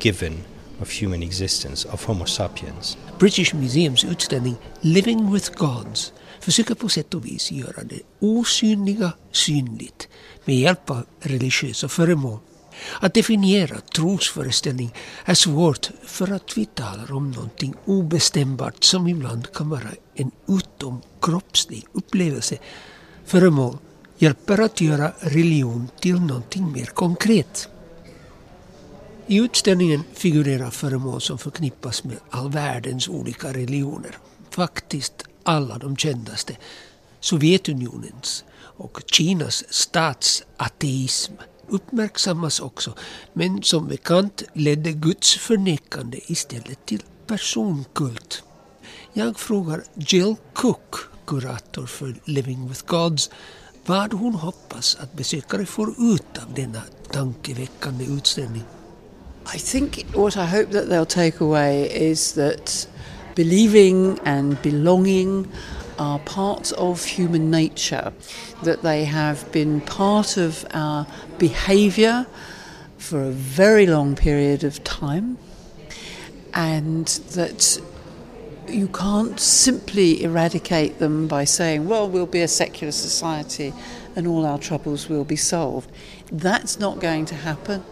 given 0.00 0.32
of 0.80 1.02
human 1.02 1.22
existence, 1.22 1.88
of 1.88 2.04
Homo 2.04 2.26
sapiens. 2.26 2.98
British 3.18 3.54
Museums 3.54 4.04
utställning 4.04 4.54
Living 4.80 5.32
with 5.32 5.50
Gods 5.56 6.12
försöker 6.40 6.74
på 6.74 6.88
sätt 6.88 7.14
och 7.14 7.26
vis 7.26 7.52
göra 7.52 7.84
det 7.84 8.00
osynliga 8.20 9.12
synligt 9.32 10.08
med 10.44 10.56
hjälp 10.56 10.90
av 10.90 11.06
religiösa 11.20 11.88
föremål. 11.88 12.38
Att 13.00 13.14
definiera 13.14 13.80
trosföreställning 13.80 14.94
är 15.24 15.34
svårt 15.34 15.90
för 16.04 16.32
att 16.32 16.58
vi 16.58 16.64
talar 16.64 17.12
om 17.12 17.30
någonting 17.30 17.74
obestämbart 17.84 18.84
som 18.84 19.08
ibland 19.08 19.52
kan 19.52 19.68
vara 19.68 19.90
en 20.14 20.30
utomkroppslig 20.48 21.84
upplevelse. 21.92 22.58
Föremål 23.24 23.78
hjälper 24.18 24.60
att 24.60 24.80
göra 24.80 25.12
religion 25.20 25.88
till 26.00 26.20
någonting 26.20 26.72
mer 26.72 26.86
konkret. 26.86 27.68
I 29.26 29.36
utställningen 29.36 30.02
figurerar 30.14 30.70
föremål 30.70 31.20
som 31.20 31.38
förknippas 31.38 32.04
med 32.04 32.16
all 32.30 32.50
världens 32.50 33.08
olika 33.08 33.48
religioner. 33.52 34.18
Faktiskt 34.50 35.24
alla 35.42 35.78
de 35.78 35.96
kändaste. 35.96 36.56
Sovjetunionens 37.20 38.44
och 38.58 39.02
Kinas 39.06 39.64
statsateism 39.70 41.32
uppmärksammas 41.68 42.60
också, 42.60 42.94
men 43.32 43.62
som 43.62 43.88
bekant 43.88 44.42
ledde 44.52 44.92
Guds 44.92 45.36
förnekande 45.36 46.20
istället 46.26 46.86
till 46.86 47.02
personkult. 47.26 48.42
Jag 49.12 49.38
frågar 49.38 49.82
Jill 49.94 50.34
Cook, 50.52 50.94
kurator 51.26 51.86
för 51.86 52.14
Living 52.24 52.68
with 52.68 52.84
Gods, 52.86 53.30
vad 53.86 54.12
hon 54.12 54.34
hoppas 54.34 54.96
att 55.00 55.12
besökare 55.12 55.66
får 55.66 55.88
ut 55.88 56.38
av 56.46 56.54
denna 56.54 56.82
tankeväckande 57.10 58.04
utställning. 58.04 58.64
I 59.54 59.58
think 59.58 60.06
what 60.14 60.36
I 60.36 60.46
hope 60.46 60.72
that 60.72 60.88
they'll 60.88 61.04
take 61.04 61.44
away 61.44 61.86
is 62.10 62.32
that 62.32 62.88
believing 63.34 64.18
and 64.24 64.56
belonging 64.62 65.46
are 65.98 66.18
parts 66.20 66.72
of 66.72 67.04
human 67.04 67.50
nature, 67.50 68.12
that 68.62 68.82
they 68.82 69.04
have 69.04 69.50
been 69.52 69.80
part 69.80 70.36
of 70.36 70.66
our 70.72 71.06
behaviour 71.38 72.26
for 72.98 73.22
a 73.22 73.30
very 73.30 73.86
long 73.86 74.16
period 74.16 74.64
of 74.64 74.82
time, 74.84 75.38
and 76.54 77.06
that 77.34 77.80
you 78.68 78.88
can't 78.88 79.38
simply 79.38 80.22
eradicate 80.22 80.98
them 80.98 81.28
by 81.28 81.44
saying, 81.44 81.86
well, 81.86 82.08
we'll 82.08 82.26
be 82.26 82.42
a 82.42 82.48
secular 82.48 82.92
society 82.92 83.72
and 84.16 84.26
all 84.26 84.46
our 84.46 84.58
troubles 84.58 85.08
will 85.08 85.24
be 85.24 85.36
solved. 85.36 85.90
That's 86.32 86.78
not 86.78 86.98
going 86.98 87.26
to 87.26 87.34
happen. 87.34 87.84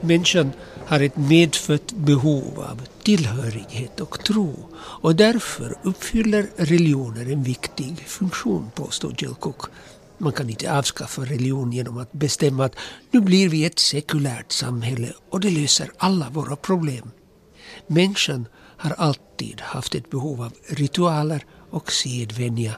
Människan 0.00 0.52
har 0.86 1.00
ett 1.00 1.16
medfött 1.16 1.92
behov 1.92 2.60
av 2.60 2.82
tillhörighet 3.02 4.00
och 4.00 4.24
tro 4.24 4.68
och 4.76 5.16
därför 5.16 5.78
uppfyller 5.82 6.50
religioner 6.56 7.32
en 7.32 7.42
viktig 7.42 8.04
funktion, 8.06 8.70
påstår 8.74 9.14
Jill 9.18 9.34
Cook. 9.34 9.62
Man 10.18 10.32
kan 10.32 10.50
inte 10.50 10.72
avskaffa 10.78 11.22
religion 11.22 11.72
genom 11.72 11.98
att 11.98 12.12
bestämma 12.12 12.64
att 12.64 12.76
nu 13.10 13.20
blir 13.20 13.48
vi 13.48 13.64
ett 13.64 13.78
sekulärt 13.78 14.52
samhälle 14.52 15.12
och 15.30 15.40
det 15.40 15.50
löser 15.50 15.90
alla 15.98 16.30
våra 16.30 16.56
problem. 16.56 17.10
Människan 17.86 18.46
har 18.76 18.90
alltid 18.90 19.60
haft 19.60 19.94
ett 19.94 20.10
behov 20.10 20.42
av 20.42 20.52
ritualer 20.68 21.44
och 21.70 21.92
sedvänja. 21.92 22.72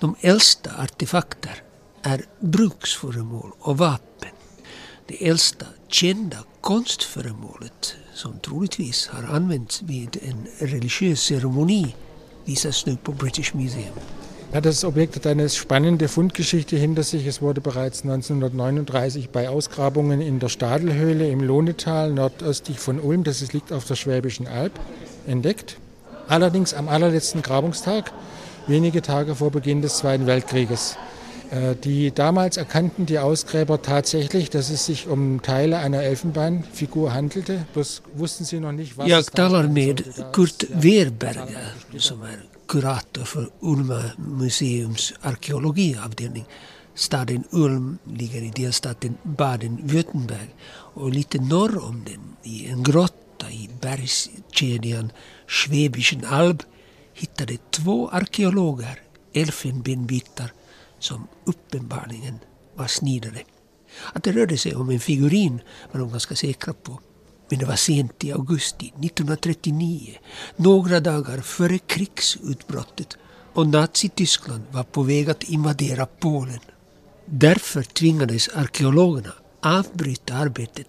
De 0.00 0.14
äldsta 0.20 0.70
artefakter 0.78 1.62
är 2.02 2.24
bruksföremål 2.40 3.52
och 3.58 3.78
vapen. 3.78 4.30
Det 5.08 5.28
äldsta 5.28 5.66
kända 5.88 6.38
konstföremålet 6.60 7.96
som 8.14 8.38
troligtvis 8.38 9.06
har 9.06 9.36
använts 9.36 9.82
vid 9.82 10.18
en 10.22 10.46
religiös 10.68 11.20
ceremoni 11.20 11.94
visas 12.44 12.86
nu 12.86 12.96
på 12.96 13.12
British 13.12 13.54
Museum. 13.54 13.94
Ja, 14.52 14.60
das 14.60 14.84
Objekt 14.84 15.16
hat 15.16 15.26
eine 15.26 15.48
spannende 15.48 16.08
Fundgeschichte 16.08 16.76
hinter 16.76 17.02
sich. 17.02 17.26
Es 17.26 17.40
wurde 17.40 17.60
bereits 17.60 18.02
1939 18.02 19.30
bei 19.30 19.48
Ausgrabungen 19.48 20.20
in 20.20 20.38
der 20.38 20.50
Stadelhöhle 20.50 21.30
im 21.30 21.40
Lohnetal 21.40 22.12
nordöstlich 22.12 22.78
von 22.78 23.00
Ulm, 23.00 23.24
das 23.24 23.52
liegt 23.52 23.72
auf 23.72 23.86
der 23.86 23.96
Schwäbischen 23.96 24.46
Alb, 24.46 24.72
entdeckt. 25.26 25.78
Allerdings 26.28 26.74
am 26.74 26.88
allerletzten 26.88 27.42
Grabungstag, 27.42 28.12
wenige 28.66 29.02
Tage 29.02 29.34
vor 29.34 29.50
Beginn 29.50 29.82
des 29.82 29.96
Zweiten 29.96 30.26
Weltkrieges. 30.26 30.96
Äh, 31.52 31.74
Die 31.84 32.10
damals 32.10 32.56
erkannten 32.56 33.04
die 33.06 33.18
Ausgräber 33.18 33.76
tatsächlich, 33.82 34.48
dass 34.50 34.70
es 34.70 34.86
sich 34.86 35.06
um 35.06 35.40
Teile 35.42 35.76
einer 35.84 36.02
Elfenbeinfigur 36.02 37.12
handelte. 37.12 37.54
Bloß 37.74 38.02
wussten 38.14 38.44
sie 38.44 38.58
noch 38.60 38.72
nicht, 38.72 38.96
was 38.96 39.06
Jag 39.08 39.26
talar 39.34 39.68
med. 39.68 39.96
Da- 40.16 40.30
Kurt 40.36 40.66
Wehrberger 40.82 41.74
som 41.98 42.22
är 42.22 42.38
kurator 42.66 43.24
för 43.24 43.44
Ulma 43.60 44.02
museums 44.16 45.12
arkeologiavdelning. 45.22 46.44
Staden 46.94 47.44
Ulm 47.50 47.98
ligger 48.18 48.42
i 48.42 48.50
delstaten 48.50 49.14
Baden-Württemberg 49.24 50.48
och 50.94 51.10
lite 51.10 51.38
norr 51.38 51.84
om 51.88 52.04
den 52.04 52.20
i 52.42 52.66
en 52.70 52.82
grotta 52.82 53.50
i 53.50 53.68
bergskedjan 53.80 55.10
Schwäbischen 55.46 56.24
Alb 56.24 56.62
hittade 57.14 57.56
två 57.70 58.08
arkeologer 58.08 58.98
elfenbenbitar 59.34 60.52
som 61.02 61.28
uppenbarligen 61.44 62.38
var 62.74 62.86
snidade. 62.86 63.42
Att 64.12 64.22
det 64.22 64.32
rörde 64.32 64.58
sig 64.58 64.74
om 64.74 64.90
en 64.90 65.00
figurin 65.00 65.60
var 65.92 66.00
de 66.00 66.10
ganska 66.10 66.36
säkra 66.36 66.72
på. 66.72 67.00
Men 67.48 67.58
det 67.58 67.66
var 67.66 67.76
sent 67.76 68.24
i 68.24 68.32
augusti 68.32 68.86
1939, 68.86 70.18
några 70.56 71.00
dagar 71.00 71.40
före 71.40 71.78
krigsutbrottet 71.78 73.16
och 73.52 73.66
Nazityskland 73.66 74.62
var 74.70 74.82
på 74.82 75.02
väg 75.02 75.30
att 75.30 75.42
invadera 75.42 76.06
Polen. 76.06 76.60
Därför 77.26 77.82
tvingades 77.82 78.48
arkeologerna 78.48 79.32
avbryta 79.60 80.34
arbetet 80.34 80.86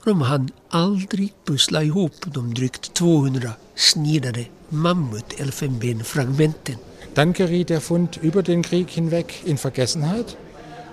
och 0.00 0.04
de 0.04 0.20
hann 0.20 0.50
aldrig 0.68 1.32
pussla 1.44 1.82
ihop 1.82 2.14
de 2.26 2.54
drygt 2.54 2.94
200 2.94 3.50
snidade 3.74 4.46
mammutelfenbenfragmenten. 4.68 6.76
Dann 7.16 7.32
geriet 7.32 7.70
der 7.70 7.80
Fund 7.80 8.16
über 8.16 8.44
den 8.44 8.62
Krieg 8.62 8.90
hinweg 8.90 9.42
in 9.44 9.58
Vergessenheit, 9.58 10.36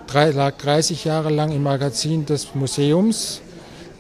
Drei, 0.08 0.30
lag 0.32 0.58
30 0.58 1.06
Jahre 1.06 1.30
lang 1.30 1.52
im 1.52 1.64
Magazin 1.64 2.26
des 2.26 2.56
Museums 2.56 3.42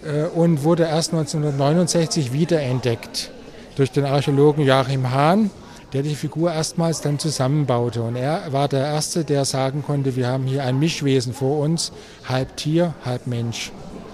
äh, 0.06 0.26
und 0.26 0.64
wurde 0.64 0.84
erst 0.84 1.14
1969 1.14 2.34
wiederentdeckt 2.34 3.32
durch 3.76 3.92
den 3.92 4.06
Archäologen 4.06 4.66
Joachim 4.66 5.12
Hahn, 5.12 5.50
der 5.94 6.04
die 6.04 6.16
Figur 6.16 6.52
erstmals 6.52 7.02
dann 7.02 7.20
zusammenbaute. 7.20 8.04
Und 8.04 8.16
er 8.16 8.52
war 8.52 8.68
der 8.68 8.86
Erste, 8.86 9.24
der 9.24 9.46
sagen 9.46 9.84
konnte, 9.86 10.16
wir 10.16 10.28
haben 10.28 10.46
hier 10.46 10.64
ein 10.64 10.78
Mischwesen 10.78 11.34
vor 11.34 11.60
uns, 11.60 11.92
halb 12.28 12.58
Tier, 12.58 12.94
halb 13.06 13.28
Mensch. 13.28 13.72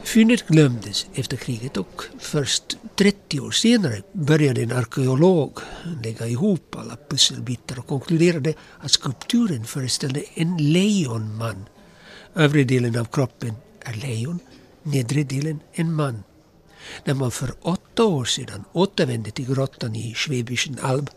Fyndet 0.10 0.48
glömdes 0.48 1.08
efter 1.14 1.38
kriget 1.38 1.78
och 1.78 2.04
först 2.20 2.78
30 2.96 3.40
år 3.40 3.52
senare 3.52 4.02
började 4.14 4.62
en 4.62 4.72
arkeolog 4.72 5.60
lägga 6.04 6.28
ihop 6.28 6.76
alla 6.76 6.98
pusselbitar 7.10 7.80
och 7.80 7.88
konkluderade 7.88 8.54
att 8.80 8.92
skulpturen 8.92 9.66
föreställde 9.66 10.24
en 10.34 10.58
lejonman. 10.58 11.66
Övre 12.36 12.64
delen 12.64 13.00
av 13.00 13.06
kroppen 13.06 13.54
är 13.80 13.94
lejon, 13.94 14.40
nedre 14.84 15.24
delen 15.24 15.60
en 15.74 15.94
man. 15.94 16.24
När 17.04 17.14
man 17.14 17.32
för 17.32 17.54
åtta 17.62 18.04
år 18.04 18.26
sedan 18.26 18.64
återvände 18.72 19.32
till 19.32 19.54
grottan 19.54 19.96
i 19.96 20.14
Schwäbischen 20.14 20.78
Alb 20.82 21.10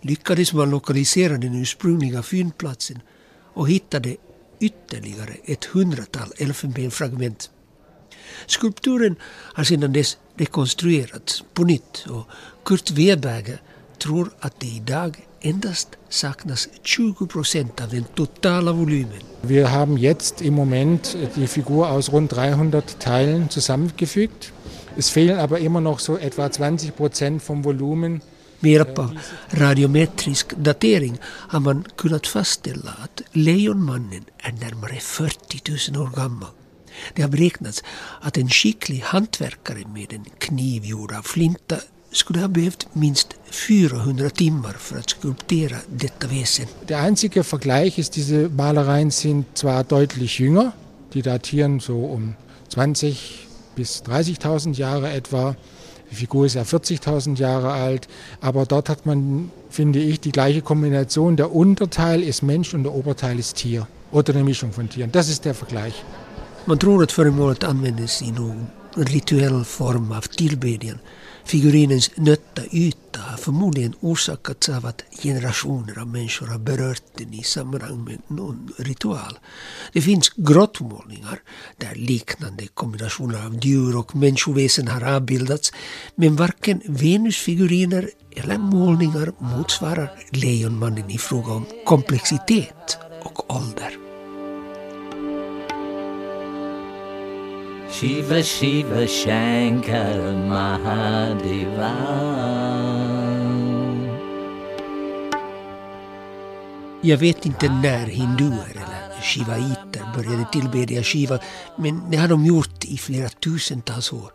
lyckades 0.00 0.52
man 0.52 0.70
lokalisera 0.70 1.38
den 1.38 1.54
ursprungliga 1.54 2.22
fyndplatsen 2.22 3.00
och 3.54 3.68
hittade 3.68 4.16
ytterligare 4.60 5.36
ett 5.44 5.64
hundratal 5.64 6.32
elfenbenfragment. 6.38 7.50
Skulpturen 8.46 9.16
har 9.54 9.64
sedan 9.64 9.92
dess 9.92 10.18
rekonstruerats 10.38 11.44
på 11.54 11.64
nytt 11.64 12.06
och 12.08 12.28
Kurt 12.64 12.90
Weberger 12.90 13.58
tror 13.98 14.30
att 14.40 14.60
det 14.60 14.66
idag 14.66 15.16
endast 15.40 15.88
saknas 16.08 16.68
20 16.82 17.26
procent 17.26 17.80
av 17.80 17.88
den 17.88 18.04
totala 18.04 18.72
volymen. 18.72 19.22
Wir 19.42 19.66
haben 19.66 19.98
jetzt 19.98 20.42
im 20.42 20.54
Moment 20.54 21.16
die 21.34 21.46
Figur 21.46 21.90
aus 21.90 22.12
rund 22.12 22.30
300 22.30 22.98
Teilen 22.98 23.50
zusammengefügt. 23.50 24.52
Es 24.96 25.10
fehlen 25.10 25.38
aber 25.38 25.58
immer 25.58 25.80
noch 25.80 26.00
so 26.00 26.16
etwa 26.16 26.48
20 26.48 26.90
Prozent 26.90 27.42
vom 27.42 27.64
Volumen. 27.64 28.20
Med 28.60 28.72
hjälp 28.72 28.98
av 28.98 29.18
radiometrisk 29.50 30.54
datering 30.56 31.18
har 31.24 31.60
man 31.60 31.84
kunnat 31.96 32.26
fastställa 32.26 32.90
att 33.04 33.22
Lejonmannen 33.32 34.24
är 34.38 34.52
närmare 34.52 35.00
40 35.00 35.92
000 35.92 36.02
år 36.06 36.10
gammal. 36.16 36.57
Det 37.14 37.22
har 37.22 37.28
beräknats 37.28 37.82
att 38.20 38.36
en 38.36 38.48
skicklig 38.48 39.00
hantverkare 39.00 39.84
med 39.94 40.12
en 40.12 40.24
kniv 40.38 40.84
gjord 40.84 41.12
av 41.12 41.22
flinta 41.22 41.76
skulle 42.12 42.40
ha 42.40 42.48
behövt 42.48 42.88
minst 42.92 43.34
400 43.50 44.30
timmar 44.30 44.72
för 44.72 44.98
att 44.98 45.10
skulptera 45.10 45.76
detta 45.88 46.26
väsen. 46.26 46.66
Der 46.88 46.98
einzige 46.98 47.42
Vergleich 47.42 47.98
ist, 47.98 48.16
diese 48.16 48.48
Malereien 48.48 49.10
sind 49.10 49.44
zwar 49.54 49.84
deutlich 49.84 50.38
jünger, 50.38 50.72
die 51.14 51.22
datieren 51.22 51.80
so 51.80 52.04
um 52.04 52.34
20 52.68 53.48
bis 53.76 54.02
30.000 54.02 54.74
Jahre 54.74 55.12
etwa. 55.12 55.54
Die 56.10 56.16
Figur 56.16 56.46
ist 56.46 56.54
ja 56.54 56.62
40.000 56.62 57.36
Jahre 57.38 57.72
alt, 57.72 58.08
aber 58.40 58.64
dort 58.64 58.88
hat 58.88 59.04
man, 59.04 59.50
finde 59.68 59.98
ich, 59.98 60.20
die 60.20 60.32
gleiche 60.32 60.62
Kombination. 60.62 61.36
Der 61.36 61.54
Unterteil 61.54 62.22
ist 62.22 62.42
Mensch 62.42 62.72
und 62.72 62.84
der 62.84 62.94
Oberteil 62.94 63.38
ist 63.38 63.56
Tier 63.56 63.86
oder 64.10 64.34
eine 64.34 64.42
Mischung 64.42 64.72
von 64.72 64.88
Tieren. 64.88 65.12
Das 65.12 65.28
ist 65.28 65.44
der 65.44 65.54
Vergleich. 65.54 66.02
Man 66.68 66.78
tror 66.78 67.02
att 67.02 67.12
föremålet 67.12 67.64
användes 67.64 68.22
i 68.22 68.30
någon 68.30 68.66
rituell 68.94 69.64
form 69.64 70.12
av 70.12 70.20
tillbedjan. 70.20 70.98
Figurinens 71.44 72.10
nötta 72.16 72.62
yta 72.72 73.20
har 73.20 73.36
förmodligen 73.36 73.94
orsakats 74.00 74.68
av 74.68 74.86
att 74.86 75.04
generationer 75.22 75.98
av 75.98 76.06
människor 76.06 76.46
har 76.46 76.58
berört 76.58 77.02
den 77.14 77.34
i 77.34 77.42
sammanhang 77.42 78.04
med 78.04 78.18
någon 78.26 78.72
ritual. 78.76 79.38
Det 79.92 80.02
finns 80.02 80.28
grottmålningar 80.36 81.40
där 81.76 81.94
liknande 81.94 82.66
kombinationer 82.66 83.46
av 83.46 83.58
djur 83.62 83.96
och 83.96 84.16
människoväsen 84.16 84.88
har 84.88 85.02
avbildats 85.02 85.72
men 86.14 86.36
varken 86.36 86.80
Venusfiguriner 86.84 88.10
eller 88.36 88.58
målningar 88.58 89.32
motsvarar 89.38 90.10
Lejonmannen 90.30 91.10
i 91.10 91.18
fråga 91.18 91.52
om 91.52 91.66
komplexitet 91.84 92.98
och 93.22 93.56
ålder. 93.56 94.07
Shiva 97.90 98.42
Shiva 98.42 99.06
Shankar 99.06 100.32
Mahadeva 100.48 101.94
Jag 107.00 107.18
vet 107.18 107.46
inte 107.46 107.68
när 107.68 108.06
hinduer 108.06 108.70
eller 108.70 109.22
shivaiter 109.22 110.12
började 110.16 110.46
tillbedja 110.52 111.02
Shiva, 111.02 111.38
men 111.76 112.10
det 112.10 112.16
har 112.16 112.28
de 112.28 112.46
gjort 112.46 112.84
i 112.84 112.98
flera 112.98 113.28
tusentals 113.28 114.12
år. 114.12 114.32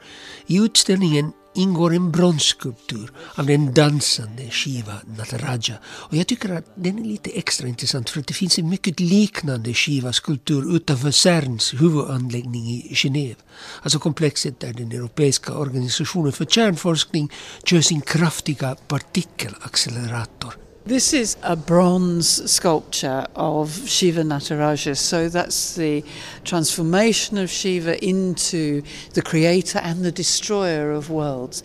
I 0.48 0.58
utställningen 0.58 1.32
ingår 1.56 1.94
en 1.94 2.12
bronsskulptur 2.12 3.12
av 3.36 3.46
den 3.46 3.74
dansande 3.74 4.50
Shiva 4.50 4.94
Nataraja. 5.18 5.76
Och 5.86 6.16
jag 6.16 6.28
tycker 6.28 6.50
att 6.50 6.66
den 6.76 7.00
är 7.00 7.04
lite 7.04 7.30
extra 7.30 7.68
intressant 7.68 8.10
för 8.10 8.20
att 8.20 8.28
det 8.28 8.34
finns 8.34 8.60
en 8.60 8.70
mycket 8.70 9.00
liknande 9.00 9.74
Shiva-skulptur 9.74 10.76
utanför 10.76 11.12
CERNs 11.12 11.74
huvudanläggning 11.74 12.70
i 12.70 12.94
Genève. 12.94 13.38
Alltså 13.82 14.00
komplexet 14.00 14.60
där 14.60 14.74
den 14.74 14.92
europeiska 14.92 15.54
organisationen 15.54 16.32
för 16.32 16.46
kärnforskning 16.46 17.32
kör 17.64 17.82
sin 17.82 18.02
kraftiga 18.02 18.76
partikelaccelerator. 18.88 20.63
This 20.86 21.14
is 21.14 21.38
a 21.44 21.56
bronze 21.56 22.52
sculpture 22.52 23.26
of 23.38 23.88
Shiva 23.88 24.24
Nataraja, 24.24 24.98
so 24.98 25.30
that's 25.30 25.76
the 25.76 26.04
transformation 26.44 27.38
of 27.38 27.50
Shiva 27.50 28.04
into 28.06 28.84
the 29.14 29.22
creator 29.22 29.80
and 29.80 30.04
the 30.04 30.12
destroyer 30.12 30.92
of 30.92 31.10
worlds. 31.10 31.64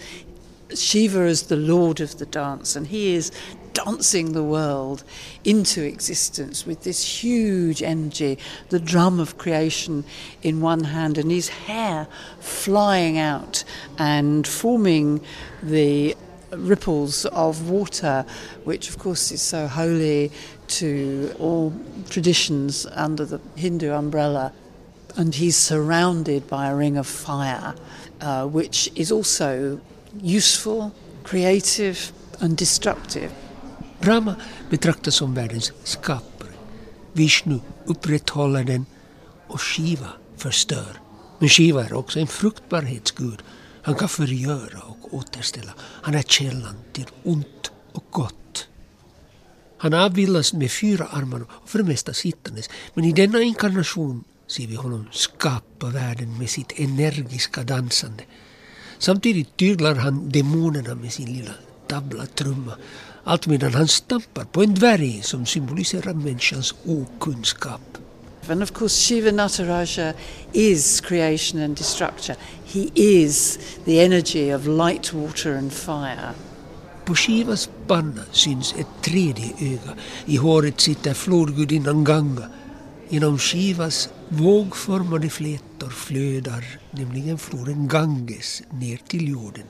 Shiva 0.72 1.24
is 1.24 1.42
the 1.42 1.56
lord 1.56 2.00
of 2.00 2.18
the 2.18 2.26
dance, 2.26 2.76
and 2.76 2.86
he 2.86 3.14
is 3.14 3.32
dancing 3.72 4.34
the 4.34 4.44
world 4.44 5.02
into 5.42 5.82
existence 5.82 6.64
with 6.64 6.84
this 6.84 7.04
huge 7.24 7.82
energy, 7.82 8.38
the 8.68 8.78
drum 8.78 9.18
of 9.18 9.36
creation 9.36 10.04
in 10.44 10.60
one 10.60 10.84
hand, 10.84 11.18
and 11.18 11.32
his 11.32 11.48
hair 11.48 12.06
flying 12.38 13.18
out 13.18 13.64
and 13.98 14.46
forming 14.46 15.20
the 15.60 16.16
ripples 16.50 17.26
of 17.26 17.70
water, 17.70 18.24
which 18.64 18.88
of 18.88 18.98
course 18.98 19.32
is 19.32 19.42
so 19.42 19.66
holy 19.66 20.30
to 20.66 21.30
all 21.38 21.72
traditions 22.08 22.86
under 22.96 23.26
the 23.26 23.40
Hindu 23.56 23.92
umbrella. 23.92 24.52
and 25.18 25.34
he's 25.34 25.56
surrounded 25.56 26.48
by 26.48 26.68
a 26.68 26.74
ring 26.74 26.96
of 26.96 27.06
fire, 27.06 27.74
uh, 28.20 28.46
which 28.46 28.90
is 28.94 29.12
also 29.12 29.80
useful, 30.22 30.92
creative, 31.24 32.12
and 32.40 32.56
destructive. 32.56 33.30
Brahma 34.00 34.36
betraktas 34.70 35.14
som 35.14 35.34
världens 35.34 35.72
skapare. 35.84 36.54
Vishnu 37.12 37.60
upprätthåller 37.86 38.64
den 38.64 38.86
och 39.48 39.60
Shiva 39.60 40.12
förstör. 40.36 41.00
Men 41.38 41.48
Shiva 41.48 41.84
är 41.84 41.92
också 41.92 42.20
en 42.20 42.26
fruktbarhetsgud. 42.26 43.42
Han 43.82 43.94
kan 43.94 44.08
förgöra 44.08 44.78
och 44.82 44.97
återställa. 45.10 45.72
Han 45.80 46.14
är 46.14 46.22
källan 46.22 46.74
till 46.92 47.06
ont 47.24 47.70
och 47.92 48.04
gott. 48.10 48.68
Han 49.78 49.94
avbildas 49.94 50.52
med 50.52 50.72
fyra 50.72 51.06
armar 51.06 51.44
och 51.50 51.68
för 51.68 51.78
det 51.78 51.84
mesta 51.84 52.12
sittandes. 52.12 52.70
Men 52.94 53.04
i 53.04 53.12
denna 53.12 53.40
inkarnation 53.42 54.24
ser 54.46 54.66
vi 54.66 54.74
honom 54.74 55.06
skapa 55.12 55.86
världen 55.86 56.38
med 56.38 56.50
sitt 56.50 56.72
energiska 56.78 57.62
dansande. 57.62 58.24
Samtidigt 58.98 59.56
tyglar 59.56 59.94
han 59.94 60.30
demonerna 60.30 60.94
med 60.94 61.12
sin 61.12 61.32
lilla 61.32 61.52
tablatrumma. 61.86 62.72
Allt 63.24 63.46
medan 63.46 63.74
han 63.74 63.88
stampar 63.88 64.44
på 64.44 64.62
en 64.62 64.74
dvärg 64.74 65.22
som 65.22 65.46
symboliserar 65.46 66.14
människans 66.14 66.74
okunskap. 66.84 67.98
And 68.48 68.62
of 68.62 68.72
course, 68.72 68.96
Shiva 68.96 69.30
Nataraja 69.30 70.14
is 70.52 71.00
creation 71.00 71.60
and 71.60 71.76
destruction. 71.76 72.36
He 72.70 72.90
is 72.94 73.58
the 73.84 74.04
energy 74.04 74.50
of 74.50 74.66
light, 74.66 75.12
water, 75.14 75.56
and 75.56 75.72
fire. 75.72 76.34
På 77.04 77.14
Shivas 77.14 77.70
panna 77.86 78.22
syns 78.32 78.74
ett 78.78 79.02
tredje 79.02 79.52
öga. 79.60 79.96
I 80.26 80.36
håret 80.36 80.80
sitter 80.80 81.14
flodgudinnan 81.14 82.04
Ganga. 82.04 82.48
Genom 83.08 83.38
Shivas 83.38 84.08
vågformade 84.28 85.28
flätor 85.30 85.90
flödar 85.90 86.64
nämligen 86.90 87.38
floden 87.38 87.88
Ganges 87.88 88.62
ner 88.70 89.00
till 89.08 89.28
jorden. 89.28 89.64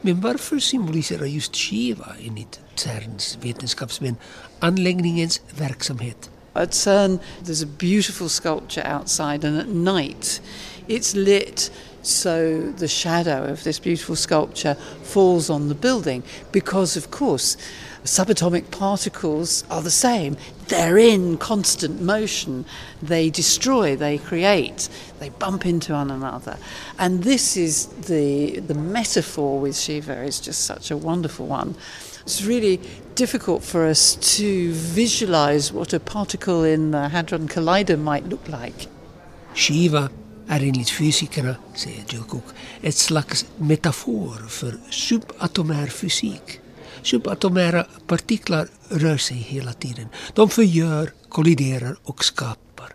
Men 0.00 0.20
varför 0.20 0.58
symboliserar 0.58 1.26
just 1.26 1.56
Shiva 1.56 2.12
enligt 2.26 2.60
CERNs 2.74 3.38
vetenskapsmän 3.42 4.16
anläggningens 4.60 5.40
verksamhet? 5.58 6.30
At 6.52 6.74
CERN, 6.74 7.18
there's 7.44 7.64
a 7.64 7.68
beautiful 7.78 8.28
sculpture 8.28 8.96
outside, 8.96 9.44
and 9.44 9.58
at 9.58 9.68
night 9.68 10.42
it's 10.88 11.14
lit 11.14 11.70
so 12.02 12.72
the 12.72 12.88
shadow 12.88 13.44
of 13.44 13.64
this 13.64 13.78
beautiful 13.78 14.16
sculpture 14.16 14.74
falls 15.02 15.50
on 15.50 15.68
the 15.68 15.74
building 15.74 16.22
because, 16.52 16.96
of 16.96 17.10
course, 17.10 17.56
subatomic 18.04 18.70
particles 18.70 19.64
are 19.70 19.82
the 19.82 19.90
same. 19.90 20.36
They're 20.68 20.98
in 20.98 21.36
constant 21.38 22.00
motion. 22.00 22.64
They 23.02 23.30
destroy, 23.30 23.96
they 23.96 24.18
create, 24.18 24.88
they 25.18 25.28
bump 25.28 25.66
into 25.66 25.92
one 25.92 26.10
another. 26.10 26.56
And 26.98 27.24
this 27.24 27.56
is 27.56 27.86
the, 27.86 28.60
the 28.60 28.74
metaphor 28.74 29.60
with 29.60 29.76
Shiva 29.76 30.22
is 30.22 30.40
just 30.40 30.64
such 30.64 30.90
a 30.90 30.96
wonderful 30.96 31.46
one. 31.46 31.74
It's 32.22 32.42
really 32.42 32.80
difficult 33.14 33.62
for 33.62 33.86
us 33.86 34.14
to 34.36 34.72
visualize 34.72 35.72
what 35.72 35.92
a 35.92 36.00
particle 36.00 36.62
in 36.64 36.90
the 36.90 37.08
Hadron 37.08 37.48
Collider 37.48 37.98
might 37.98 38.26
look 38.26 38.48
like. 38.48 38.86
Shiva 39.54 40.10
är 40.48 40.60
enligt 40.60 40.90
fysikerna, 40.90 41.56
säger 41.74 42.04
Jill 42.08 42.22
Cook, 42.22 42.44
ett 42.82 42.96
slags 42.96 43.46
metafor 43.56 44.48
för 44.48 44.78
subatomär 44.90 45.86
fysik. 45.86 46.60
Subatomära 47.02 47.86
partiklar 48.06 48.68
rör 48.88 49.16
sig 49.16 49.36
hela 49.36 49.72
tiden. 49.72 50.08
De 50.34 50.48
förgör, 50.48 51.12
kolliderar 51.28 51.96
och 52.04 52.24
skapar. 52.24 52.94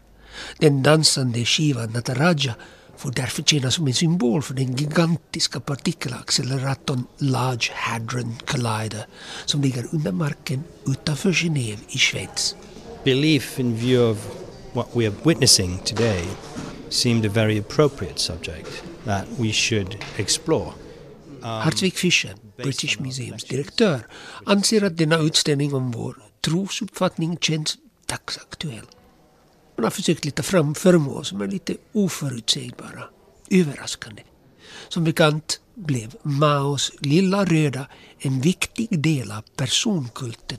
Den 0.58 0.84
dansande 0.84 1.46
skivan 1.46 1.90
Nataraja 1.90 2.56
får 2.98 3.12
därför 3.12 3.44
tjäna 3.44 3.72
som 3.72 3.88
en 3.88 3.94
symbol 3.94 4.42
för 4.42 4.54
den 4.54 4.76
gigantiska 4.76 5.60
partikelacceleratorn 5.60 7.04
Large 7.18 7.72
Hadron 7.74 8.36
Collider 8.46 9.08
som 9.46 9.62
ligger 9.62 9.88
under 9.92 10.12
marken 10.12 10.64
utanför 10.88 11.32
Genève 11.32 11.80
i 11.90 11.98
Schweiz. 11.98 12.56
Belief 13.04 13.60
in 13.60 13.76
view 13.76 14.12
of 14.12 14.18
what 14.74 14.88
we 14.94 15.08
are 15.08 15.16
witnessing 15.24 15.80
today 15.86 16.28
seemed 16.94 17.26
a 17.26 17.30
very 17.30 17.58
appropriate 17.58 18.20
subject 18.20 18.84
that 19.06 19.26
we 19.40 19.52
should 19.52 19.98
explore. 20.18 20.74
Hartwig 21.42 21.94
Fischer, 21.94 22.36
British 22.58 23.00
Museums 23.00 23.44
direktör, 23.44 24.08
anser 24.46 24.84
att 24.84 24.98
denna 24.98 25.18
utställning 25.18 25.74
om 25.74 25.92
vår 25.92 26.16
trosuppfattning 26.42 27.38
känns 27.42 27.78
dagsaktuell. 28.06 28.86
Man 29.76 29.84
har 29.84 29.92
försökt 29.92 30.26
leta 30.26 30.44
fram 30.44 30.76
föremål 30.76 31.26
som 31.26 31.42
är 31.42 31.48
lite 31.48 31.76
oförutsägbara, 31.92 33.04
överraskande. 33.50 34.22
Som 34.90 35.04
bekant 35.04 35.60
blev 35.76 36.16
Maos 36.22 36.92
lilla 37.00 37.46
röda 37.46 37.88
en 38.20 38.42
viktig 38.42 38.88
del 39.02 39.32
av 39.32 39.42
personkulten. 39.56 40.58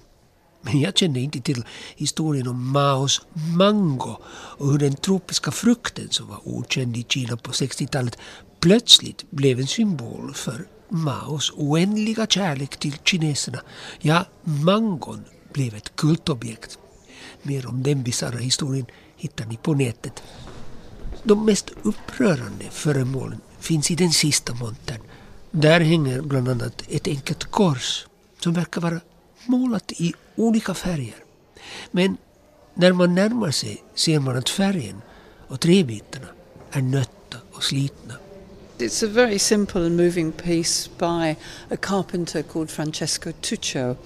Men 0.64 0.80
jag 0.80 0.98
kände 0.98 1.20
inte 1.20 1.40
till 1.40 1.64
historien 1.96 2.48
om 2.48 2.72
Maos 2.72 3.20
mango 3.56 4.16
och 4.26 4.72
hur 4.72 4.78
den 4.78 4.94
tropiska 4.94 5.50
frukten 5.50 6.10
som 6.10 6.28
var 6.28 6.40
okänd 6.44 6.96
i 6.96 7.06
Kina 7.08 7.36
på 7.36 7.50
60-talet 7.50 8.18
plötsligt 8.60 9.30
blev 9.30 9.60
en 9.60 9.66
symbol 9.66 10.34
för 10.34 10.66
Maos 10.88 11.52
oändliga 11.56 12.26
kärlek 12.26 12.76
till 12.76 12.98
kineserna. 13.04 13.60
Ja, 14.00 14.24
mangon 14.44 15.24
blev 15.52 15.74
ett 15.74 15.96
kultobjekt. 15.96 16.78
Mer 17.42 17.66
om 17.66 17.82
den 17.82 18.02
bisarra 18.02 18.38
historien 18.38 18.86
hittar 19.16 19.46
ni 19.46 19.56
på 19.56 19.74
nätet. 19.74 20.22
De 21.22 21.44
mest 21.44 21.70
upprörande 21.82 22.64
föremålen 22.70 23.40
finns 23.58 23.90
i 23.90 23.94
den 23.94 24.10
sista 24.10 24.54
montern. 24.54 25.00
Där 25.50 25.80
hänger 25.80 26.22
bland 26.22 26.48
annat 26.48 26.82
ett 26.88 27.08
enkelt 27.08 27.44
kors 27.44 28.06
som 28.38 28.52
verkar 28.52 28.80
vara 28.80 29.00
målat 29.46 29.92
i 29.92 30.12
olika 30.36 30.74
färger. 30.74 31.14
Men 31.90 32.16
när 32.74 32.92
man 32.92 33.14
närmar 33.14 33.50
sig 33.50 33.82
ser 33.94 34.20
man 34.20 34.36
att 34.36 34.48
färgen 34.48 35.02
och 35.48 35.60
träbitarna 35.60 36.26
är 36.72 36.82
nötta 36.82 37.38
och 37.52 37.64
slitna. 37.64 38.14
It's 38.78 39.04
a 39.04 39.08
very 39.08 39.38
simple 39.38 39.86
and 39.86 39.96
moving 39.96 40.32
piece 40.32 40.88
by 40.98 41.36
a 41.70 41.76
carpenter 41.80 42.42
called 42.42 42.70
Francesco 42.70 43.32
Tuccio, 43.40 43.96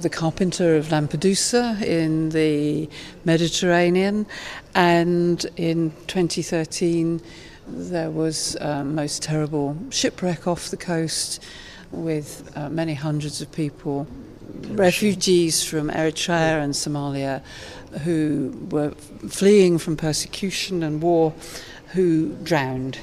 the 0.00 0.08
carpenter 0.08 0.76
of 0.76 0.90
Lampedusa 0.90 1.80
in 1.84 2.30
the 2.30 2.88
Mediterranean. 3.22 4.26
And 4.74 5.46
in 5.56 5.92
2013, 6.06 7.20
there 7.68 8.10
was 8.10 8.56
a 8.56 8.84
most 8.84 9.22
terrible 9.22 9.76
shipwreck 9.90 10.46
off 10.46 10.70
the 10.70 10.76
coast 10.76 11.40
with 11.92 12.50
uh, 12.56 12.68
many 12.68 12.94
hundreds 12.94 13.40
of 13.40 13.52
people, 13.52 14.06
refugees 14.76 15.64
from 15.64 15.90
Eritrea 15.90 16.62
and 16.62 16.74
Somalia, 16.74 17.42
who 18.04 18.52
were 18.70 18.92
fleeing 19.28 19.78
from 19.78 19.96
persecution 19.96 20.82
and 20.82 21.02
war, 21.02 21.32
who 21.94 22.34
drowned. 22.44 22.98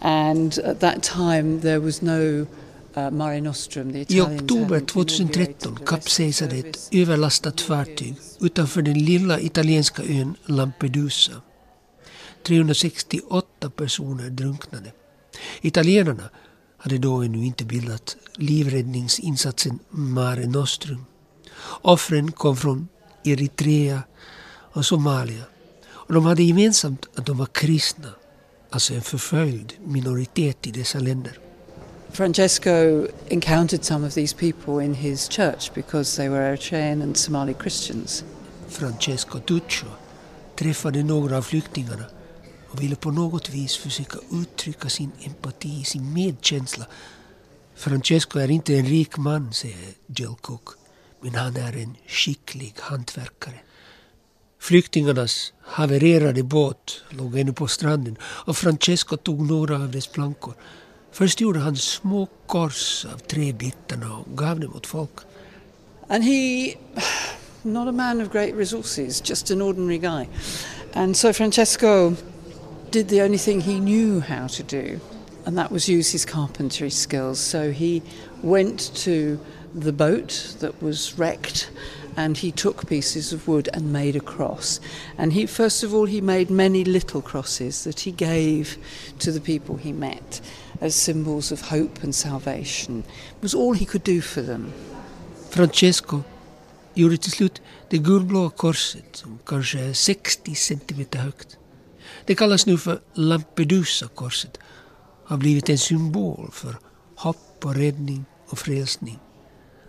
And 0.00 0.58
at 0.58 0.80
that 0.80 1.02
time 1.02 1.60
there 1.60 1.80
was 1.80 2.02
no 2.02 2.46
uh, 2.96 3.10
Mare 3.10 3.40
Nostrum. 3.40 3.92
The 3.92 4.06
I 4.10 4.20
oktober 4.20 4.74
hadn't 4.74 4.86
2013 4.86 5.20
inaugurated 5.20 5.76
the 5.76 5.84
kapsejsade 5.84 6.56
ett 6.56 6.88
överlastat 6.92 7.60
fartyg 7.60 8.14
utanför 8.40 8.82
den 8.82 9.04
lilla 9.04 9.40
italienska 9.40 10.02
ön 10.02 10.36
Lampedusa. 10.46 11.42
368 12.42 13.70
personer 13.76 14.30
drunknade. 14.30 14.92
Italienarna 15.60 16.30
hade 16.80 16.98
då 16.98 17.22
ännu 17.22 17.44
inte 17.44 17.64
bildat 17.64 18.16
livräddningsinsatsen 18.34 19.78
Mare 19.90 20.46
Nostrum. 20.46 21.04
Offren 21.82 22.32
kom 22.32 22.56
från 22.56 22.88
Eritrea 23.24 24.02
och 24.72 24.86
Somalia 24.86 25.44
och 25.88 26.14
de 26.14 26.24
hade 26.24 26.42
gemensamt 26.42 27.06
att 27.14 27.26
de 27.26 27.38
var 27.38 27.46
kristna, 27.46 28.08
alltså 28.70 28.94
en 28.94 29.02
förföljd 29.02 29.72
minoritet 29.84 30.66
i 30.66 30.70
dessa 30.70 30.98
länder. 30.98 31.38
Francesco 32.12 33.06
encountered 33.28 33.84
some 33.84 34.06
of 34.06 34.14
these 34.14 34.36
people 34.36 34.84
in 34.84 34.94
his 34.94 35.28
church 35.28 35.74
because 35.74 36.16
they 36.16 36.28
were 36.28 36.48
Eritrean 36.48 37.02
and 37.02 37.16
Somali 37.16 37.54
Christians. 37.60 38.24
Francesco 38.68 39.38
Tuccio 39.38 39.88
träffade 40.56 41.02
några 41.02 41.36
av 41.38 41.42
flyktingarna 41.42 42.04
och 42.70 42.82
ville 42.82 42.96
på 42.96 43.10
något 43.10 43.50
vis 43.50 43.76
försöka 43.76 44.18
uttrycka 44.32 44.88
sin 44.88 45.10
empati, 45.20 45.84
sin 45.84 46.12
medkänsla. 46.12 46.86
Francesco 47.74 48.38
är 48.38 48.50
inte 48.50 48.74
en 48.74 48.86
rik 48.86 49.16
man, 49.16 49.52
säger 49.52 49.94
Jill 50.06 50.34
Cook, 50.40 50.68
men 51.20 51.34
han 51.34 51.56
är 51.56 51.76
en 51.76 51.96
skicklig 52.06 52.74
hantverkare. 52.78 53.60
Flyktingarnas 54.60 55.52
havererade 55.62 56.42
båt 56.42 57.02
låg 57.10 57.38
ännu 57.38 57.52
på 57.52 57.68
stranden 57.68 58.16
och 58.22 58.56
Francesco 58.56 59.16
tog 59.16 59.40
några 59.50 59.74
av 59.74 59.90
dess 59.90 60.06
plankor. 60.06 60.54
Först 61.12 61.40
gjorde 61.40 61.58
han 61.58 61.76
små 61.76 62.28
kors 62.46 63.06
av 63.14 63.18
träbitarna 63.18 64.16
och 64.16 64.38
gav 64.38 64.60
dem 64.60 64.74
åt 64.76 64.86
folk. 64.86 65.18
And 66.08 66.24
he, 66.24 66.74
not 67.62 67.88
a 67.88 67.92
man 67.92 68.20
of 68.20 68.32
great 68.32 68.54
resources, 68.54 69.22
just 69.30 69.50
an 69.50 69.62
ordinary 69.62 69.98
guy. 69.98 70.26
And 70.94 71.16
so 71.16 71.32
Francesco 71.32 72.14
did 72.90 73.08
the 73.08 73.22
only 73.22 73.38
thing 73.38 73.60
he 73.60 73.80
knew 73.80 74.20
how 74.20 74.46
to 74.48 74.62
do, 74.62 75.00
and 75.46 75.56
that 75.56 75.70
was 75.70 75.88
use 75.88 76.10
his 76.12 76.24
carpentry 76.24 76.90
skills. 76.90 77.38
So 77.38 77.72
he 77.72 78.02
went 78.42 78.94
to 78.96 79.38
the 79.74 79.92
boat 79.92 80.56
that 80.60 80.82
was 80.82 81.18
wrecked 81.18 81.70
and 82.16 82.36
he 82.36 82.50
took 82.50 82.88
pieces 82.88 83.32
of 83.32 83.46
wood 83.46 83.68
and 83.72 83.92
made 83.92 84.16
a 84.16 84.20
cross. 84.20 84.80
And 85.16 85.32
he, 85.32 85.46
first 85.46 85.82
of 85.84 85.94
all, 85.94 86.06
he 86.06 86.20
made 86.20 86.50
many 86.50 86.84
little 86.84 87.22
crosses 87.22 87.84
that 87.84 88.00
he 88.00 88.10
gave 88.10 88.76
to 89.20 89.30
the 89.30 89.40
people 89.40 89.76
he 89.76 89.92
met 89.92 90.40
as 90.80 90.94
symbols 90.94 91.52
of 91.52 91.60
hope 91.60 92.02
and 92.02 92.14
salvation. 92.14 93.04
It 93.36 93.42
was 93.42 93.54
all 93.54 93.74
he 93.74 93.84
could 93.84 94.04
do 94.04 94.20
for 94.20 94.42
them. 94.42 94.72
Francesco 95.50 96.22
gjorde 96.94 97.16
till 97.16 97.32
slut 97.32 97.62
det 97.88 97.98
gulblåa 97.98 98.50
korset 98.50 99.16
som 99.16 99.38
kanske 99.46 99.78
är 99.80 99.92
60 99.92 100.54
centimeter 100.54 101.18
högt. 101.18 101.59
Det 102.30 102.36
kallas 102.36 102.66
nu 102.66 102.78
för 102.78 103.00
Lampedusa-korset 103.14 104.58
har 105.24 105.36
blivit 105.36 105.68
en 105.68 105.78
symbol 105.78 106.50
för 106.52 106.76
hopp 107.16 107.64
och 107.64 107.74
räddning 107.74 108.24
och 108.48 108.58
frälsning. 108.58 109.18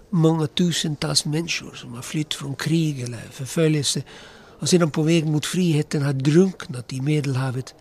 Många 0.09 0.47
tusentals 0.47 1.25
människor 1.25 1.73
som 1.75 1.93
har 1.93 2.01
flytt 2.01 2.33
från 2.33 2.55
krig 2.55 3.01
eller 3.01 3.21
förföljelse 3.31 4.03
och 4.59 4.69
sedan 4.69 4.91
på 4.91 5.03
väg 5.03 5.25
mot 5.25 5.45
friheten 5.45 6.01
har 6.01 6.13
drunknat 6.13 6.93
i 6.93 7.01
Medelhavet. 7.01 7.75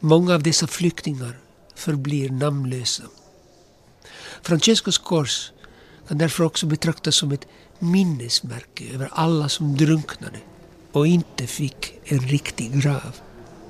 Många 0.00 0.34
av 0.34 0.42
dessa 0.42 0.66
flyktingar 0.66 1.38
förblir 1.74 2.30
namnlösa. 2.30 3.02
Francescos 4.42 4.98
kors 4.98 5.52
kan 6.08 6.18
därför 6.18 6.44
också 6.44 6.66
betraktas 6.66 7.16
som 7.16 7.32
ett 7.32 7.46
minnesmärke 7.78 8.84
över 8.94 9.08
alla 9.12 9.48
som 9.48 9.76
drunknade 9.76 10.38
och 10.92 11.06
inte 11.06 11.46
fick 11.46 11.92
en 12.04 12.18
riktig 12.18 12.82
grav. 12.82 13.25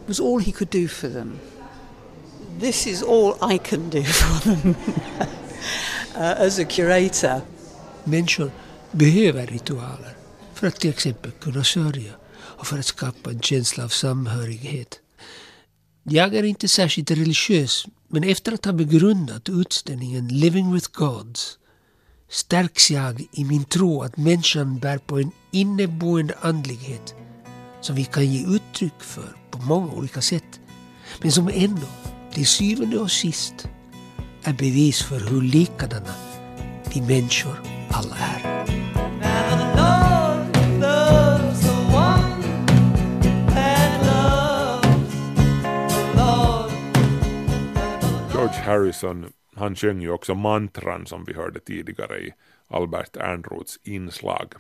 Was 0.07 0.21
all 0.21 0.41
he 0.41 0.53
could 0.53 0.71
do 0.71 0.89
for 0.89 1.09
them. 1.09 1.39
This 2.61 2.87
is 2.87 3.03
all 3.03 3.55
I 3.55 3.59
can 3.59 3.91
do 3.91 4.03
for 4.21 4.51
them 4.51 4.75
uh, 6.17 6.47
as 6.47 6.59
a 6.59 6.65
curator. 6.65 7.41
Människor 8.05 8.51
behöver 8.93 9.47
ritualer 9.47 10.17
för 10.55 10.67
att 10.67 10.81
till 10.81 10.91
exempel 10.91 11.31
kunna 11.31 11.65
sörja 11.65 12.13
och 12.33 12.67
för 12.67 12.79
att 12.79 12.87
skapa 12.87 13.31
en 13.31 13.41
känsla 13.41 13.85
av 13.85 13.89
samhörighet. 13.89 15.01
Jag 16.03 16.35
är 16.35 16.43
inte 16.43 16.69
särskilt 16.69 17.11
religiös, 17.11 17.87
men 18.09 18.25
efter 18.25 18.53
att 18.53 18.65
ha 18.65 18.73
begrundat 18.73 19.49
utställningen 19.49 20.29
Living 20.29 20.73
with 20.73 20.89
Gods 20.93 21.59
stärks 22.29 22.91
jag 22.91 23.27
i 23.33 23.45
min 23.45 23.65
tro 23.65 24.03
att 24.03 24.17
människan 24.17 24.79
bär 24.79 24.99
på 24.99 25.19
en 25.19 25.31
inneboende 25.53 26.35
andlighet 26.41 27.15
som 27.87 27.97
vi 27.97 28.05
kan 28.05 28.27
ge 28.27 28.57
uttryck 28.57 29.01
för 29.01 29.29
på 29.51 29.59
många 29.59 29.93
olika 29.93 30.21
sätt, 30.21 30.61
men 31.23 31.33
som 31.33 31.49
ändå 31.49 31.87
till 32.33 32.47
syvende 32.47 32.99
och 32.99 33.11
sist 33.11 33.69
är 34.45 34.53
bevis 34.53 35.03
för 35.03 35.21
hur 35.21 35.43
likadana 35.43 36.15
vi 36.95 37.01
människor 37.01 37.57
alla 37.91 38.17
är. 38.17 38.67
George 48.33 48.61
Harrison, 48.65 49.33
han 49.55 49.77
sjöng 49.77 50.03
ju 50.03 50.11
också 50.11 50.35
mantran 50.35 51.07
som 51.07 51.25
vi 51.25 51.35
hörde 51.35 51.61
tidigare 51.61 52.19
i 52.19 52.33
Albert 52.69 53.17
Ernroths 53.17 53.79
inslag. 53.85 54.55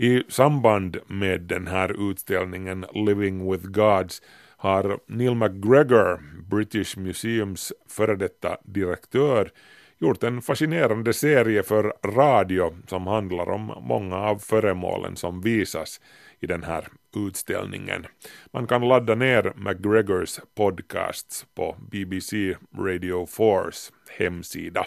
I 0.00 0.22
samband 0.28 0.96
med 1.06 1.40
den 1.40 1.66
här 1.66 2.10
utställningen 2.10 2.84
Living 2.94 3.50
with 3.50 3.66
Gods 3.66 4.22
har 4.56 4.98
Neil 5.06 5.34
McGregor, 5.34 6.20
British 6.50 6.98
Museums 6.98 7.72
före 7.88 8.16
detta 8.16 8.56
direktör, 8.64 9.50
gjort 9.98 10.22
en 10.22 10.42
fascinerande 10.42 11.12
serie 11.12 11.62
för 11.62 11.94
radio 12.04 12.74
som 12.86 13.06
handlar 13.06 13.50
om 13.50 13.72
många 13.80 14.16
av 14.16 14.38
föremålen 14.38 15.16
som 15.16 15.40
visas 15.40 16.00
i 16.40 16.46
den 16.46 16.62
här 16.62 16.88
utställningen. 17.16 18.06
Man 18.52 18.66
kan 18.66 18.88
ladda 18.88 19.14
ner 19.14 19.52
McGregors 19.56 20.40
podcasts 20.54 21.46
på 21.54 21.76
BBC 21.90 22.56
Radio 22.76 23.26
4s 23.26 23.92
hemsida. 24.18 24.86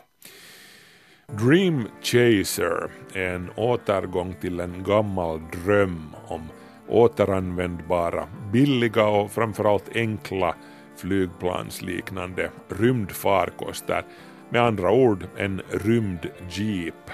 Dream 1.28 1.88
Chaser 2.02 2.90
är 3.14 3.34
en 3.36 3.50
återgång 3.56 4.36
till 4.42 4.60
en 4.60 4.84
gammal 4.84 5.42
dröm 5.66 6.16
om 6.28 6.42
återanvändbara, 6.88 8.28
billiga 8.52 9.08
och 9.08 9.32
framförallt 9.32 9.96
enkla 9.96 10.56
flygplansliknande 10.98 12.50
rymdfarkoster, 12.70 14.04
med 14.50 14.62
andra 14.62 14.92
ord 14.92 15.26
en 15.38 15.62
rymdjeep. 15.70 17.10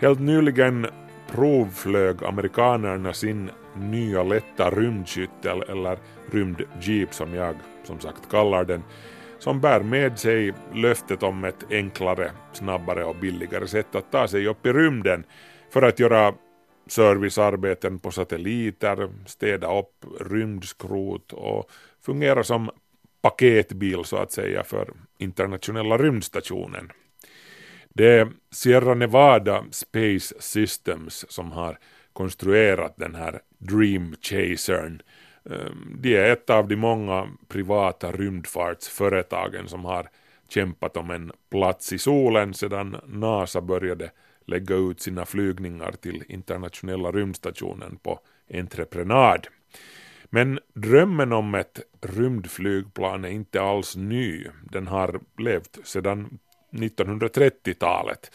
Helt 0.00 0.20
nyligen 0.20 0.86
provflög 1.30 2.24
amerikanerna 2.24 3.12
sin 3.12 3.50
nya 3.76 4.22
lätta 4.22 4.70
rymdskyttel 4.70 5.62
eller 5.68 5.98
rymdjeep 6.30 7.14
som 7.14 7.34
jag 7.34 7.56
som 7.84 8.00
sagt 8.00 8.30
kallar 8.30 8.64
den 8.64 8.82
som 9.40 9.60
bär 9.60 9.80
med 9.80 10.18
sig 10.18 10.52
löftet 10.74 11.22
om 11.22 11.44
ett 11.44 11.64
enklare, 11.70 12.30
snabbare 12.52 13.04
och 13.04 13.16
billigare 13.16 13.66
sätt 13.66 13.94
att 13.94 14.12
ta 14.12 14.28
sig 14.28 14.46
upp 14.46 14.66
i 14.66 14.72
rymden 14.72 15.24
för 15.70 15.82
att 15.82 15.98
göra 15.98 16.34
servicearbeten 16.86 17.98
på 17.98 18.10
satelliter, 18.10 19.08
städa 19.26 19.78
upp 19.78 20.04
rymdskrot 20.20 21.32
och 21.32 21.70
fungera 22.06 22.44
som 22.44 22.70
paketbil 23.22 24.04
så 24.04 24.16
att 24.16 24.32
säga 24.32 24.64
för 24.64 24.92
internationella 25.18 25.98
rymdstationen. 25.98 26.90
Det 27.88 28.06
är 28.06 28.28
Sierra 28.50 28.94
Nevada 28.94 29.64
Space 29.70 30.34
Systems 30.38 31.26
som 31.28 31.52
har 31.52 31.78
konstruerat 32.12 32.94
den 32.96 33.14
här 33.14 33.40
Dream 33.58 34.14
Chasern. 34.20 35.02
Ehm, 35.44 35.96
de 36.00 36.16
är 36.16 36.32
ett 36.32 36.50
av 36.50 36.68
de 36.68 36.76
många 36.76 37.28
privata 37.48 38.12
rymdfartsföretagen 38.12 39.68
som 39.68 39.84
har 39.84 40.08
kämpat 40.48 40.96
om 40.96 41.10
en 41.10 41.32
plats 41.50 41.92
i 41.92 41.98
solen 41.98 42.54
sedan 42.54 42.96
NASA 43.06 43.60
började 43.60 44.10
lägga 44.46 44.74
ut 44.74 45.00
sina 45.00 45.26
flygningar 45.26 45.92
till 45.92 46.24
internationella 46.28 47.12
rymdstationen 47.12 47.98
på 48.02 48.20
entreprenad. 48.54 49.46
Men 50.24 50.58
drömmen 50.74 51.32
om 51.32 51.54
ett 51.54 51.80
rymdflygplan 52.00 53.24
är 53.24 53.28
inte 53.28 53.62
alls 53.62 53.96
ny. 53.96 54.46
Den 54.70 54.86
har 54.86 55.20
levt 55.38 55.78
sedan 55.84 56.38
1930-talet. 56.72 58.30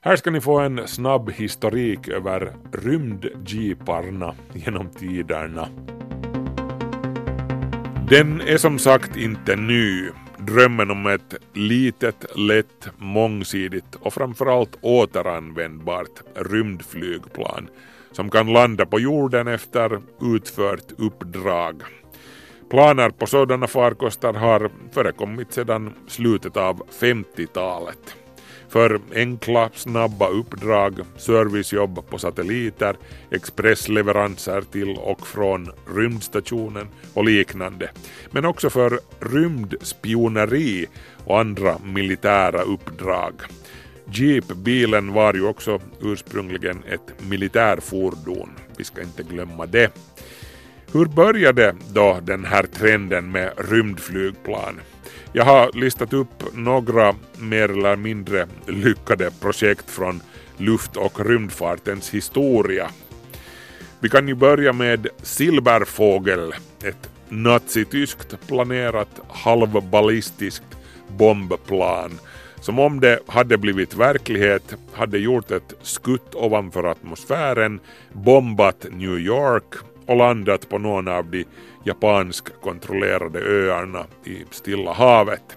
Här 0.00 0.16
ska 0.16 0.30
ni 0.30 0.40
få 0.40 0.58
en 0.58 0.88
snabb 0.88 1.30
historik 1.30 2.08
över 2.08 2.52
rymdjeeparna 2.72 4.34
genom 4.54 4.90
tiderna. 4.90 5.68
Den 8.10 8.40
är 8.40 8.56
som 8.56 8.78
sagt 8.78 9.16
inte 9.16 9.56
ny. 9.56 10.08
Drömmen 10.38 10.90
om 10.90 11.06
ett 11.06 11.34
litet, 11.52 12.26
lätt, 12.36 12.88
mångsidigt 12.96 13.94
och 14.00 14.14
framförallt 14.14 14.78
återanvändbart 14.80 16.22
rymdflygplan 16.34 17.68
som 18.12 18.30
kan 18.30 18.52
landa 18.52 18.86
på 18.86 19.00
jorden 19.00 19.48
efter 19.48 20.00
utfört 20.20 20.92
uppdrag. 20.98 21.82
Planer 22.70 23.10
på 23.10 23.26
sådana 23.26 23.66
farkoster 23.66 24.32
har 24.32 24.70
förekommit 24.92 25.52
sedan 25.52 25.94
slutet 26.06 26.56
av 26.56 26.82
50-talet. 27.00 28.16
För 28.70 29.00
enkla, 29.14 29.70
snabba 29.74 30.28
uppdrag, 30.28 30.98
servicejobb 31.16 32.10
på 32.10 32.18
satelliter, 32.18 32.96
expressleveranser 33.30 34.60
till 34.60 34.96
och 34.96 35.26
från 35.26 35.70
rymdstationen 35.96 36.86
och 37.14 37.24
liknande. 37.24 37.90
Men 38.30 38.44
också 38.44 38.70
för 38.70 39.00
rymdspioneri 39.20 40.86
och 41.24 41.40
andra 41.40 41.78
militära 41.84 42.62
uppdrag. 42.62 43.34
Jeep-bilen 44.12 45.12
var 45.12 45.34
ju 45.34 45.46
också 45.46 45.80
ursprungligen 46.00 46.82
ett 46.88 47.28
militärfordon, 47.28 48.50
vi 48.76 48.84
ska 48.84 49.02
inte 49.02 49.22
glömma 49.22 49.66
det. 49.66 49.92
Hur 50.92 51.06
började 51.06 51.74
då 51.88 52.18
den 52.22 52.44
här 52.44 52.62
trenden 52.62 53.30
med 53.32 53.52
rymdflygplan? 53.70 54.80
Jag 55.32 55.44
har 55.44 55.70
listat 55.72 56.12
upp 56.12 56.44
några 56.54 57.14
mer 57.38 57.68
eller 57.68 57.96
mindre 57.96 58.46
lyckade 58.66 59.30
projekt 59.40 59.90
från 59.90 60.22
luft 60.56 60.96
och 60.96 61.26
rymdfartens 61.26 62.10
historia. 62.10 62.90
Vi 64.00 64.08
kan 64.08 64.28
ju 64.28 64.34
börja 64.34 64.72
med 64.72 65.06
Silberfågel, 65.22 66.54
ett 66.84 67.10
nazityskt 67.28 68.46
planerat 68.46 69.20
halvballistiskt 69.28 70.78
bombplan 71.08 72.18
som 72.60 72.78
om 72.78 73.00
det 73.00 73.18
hade 73.26 73.58
blivit 73.58 73.94
verklighet 73.94 74.74
hade 74.92 75.18
gjort 75.18 75.50
ett 75.50 75.74
skutt 75.82 76.34
ovanför 76.34 76.84
atmosfären, 76.84 77.80
bombat 78.12 78.86
New 78.90 79.18
York 79.18 79.74
och 80.06 80.16
landat 80.16 80.68
på 80.68 80.78
någon 80.78 81.08
av 81.08 81.30
de 81.30 81.44
japansk 81.84 82.60
kontrollerade 82.62 83.40
öarna 83.40 84.06
i 84.24 84.44
Stilla 84.50 84.92
havet. 84.92 85.56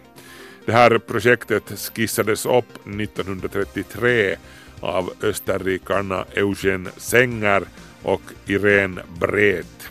Det 0.65 0.71
här 0.71 0.97
projektet 0.97 1.91
skissades 1.93 2.45
upp 2.45 2.87
1933 2.87 4.35
av 4.79 5.13
österrikarna 5.21 6.25
Eugen 6.33 6.89
Sänger 6.97 7.63
och 8.03 8.21
Irene 8.45 9.01
Breth. 9.19 9.89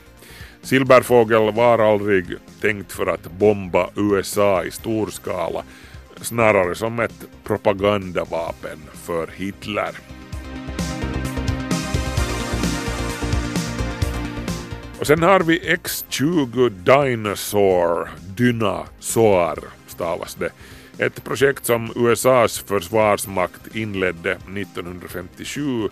Silberfågel 0.62 1.52
var 1.52 1.78
aldrig 1.78 2.26
tänkt 2.60 2.92
för 2.92 3.06
att 3.06 3.30
bomba 3.32 3.90
USA 3.96 4.64
i 4.64 4.70
stor 4.70 5.06
skala, 5.06 5.62
snarare 6.20 6.74
som 6.74 7.00
ett 7.00 7.24
propagandavapen 7.44 8.78
för 8.94 9.26
Hitler. 9.36 9.90
Och 15.03 15.07
sen 15.07 15.22
har 15.22 15.40
vi 15.40 15.72
X-20 15.72 16.68
Dinosaur, 16.68 18.09
Dynasaur 18.36 19.59
stavas 19.86 20.34
det. 20.34 20.50
Ett 20.98 21.24
projekt 21.24 21.66
som 21.66 21.92
USAs 21.96 22.59
försvarsmakt 22.59 23.76
inledde 23.76 24.30
1957 24.30 25.88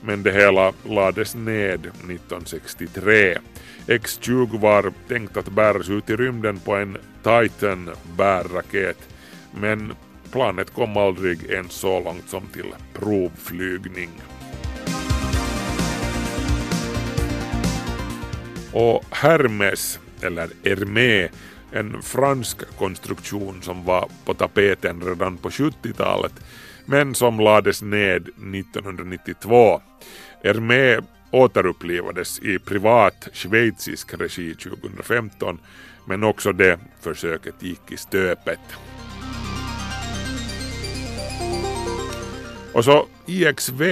men 0.00 0.22
det 0.22 0.32
hela 0.32 0.72
lades 0.82 1.34
ned 1.34 1.86
1963. 1.86 3.38
X-20 3.86 4.60
var 4.60 4.92
tänkt 5.08 5.36
att 5.36 5.48
bäras 5.48 5.88
ut 5.88 6.10
i 6.10 6.16
rymden 6.16 6.60
på 6.60 6.74
en 6.74 6.96
Titan 7.22 7.90
bärraket 8.16 9.08
men 9.54 9.92
planet 10.32 10.70
kom 10.70 10.96
aldrig 10.96 11.44
ens 11.44 11.72
så 11.72 12.00
långt 12.00 12.28
som 12.28 12.46
till 12.46 12.74
provflygning. 12.92 14.10
Och 18.74 19.04
Hermes, 19.10 19.98
eller 20.22 20.48
Hermé, 20.64 21.28
en 21.72 22.02
fransk 22.02 22.76
konstruktion 22.78 23.62
som 23.62 23.84
var 23.84 24.08
på 24.24 24.34
tapeten 24.34 25.02
redan 25.02 25.36
på 25.36 25.48
70-talet 25.48 26.32
men 26.86 27.14
som 27.14 27.40
lades 27.40 27.82
ned 27.82 28.22
1992. 28.22 29.80
Hermé 30.42 31.00
återupplivades 31.30 32.38
i 32.38 32.58
privat 32.58 33.28
schweizisk 33.32 34.14
regi 34.14 34.54
2015 34.54 35.58
men 36.06 36.24
också 36.24 36.52
det 36.52 36.78
försöket 37.00 37.62
gick 37.62 37.92
i 37.92 37.96
stöpet. 37.96 38.60
Och 42.72 42.84
så 42.84 43.06
IXV, 43.26 43.82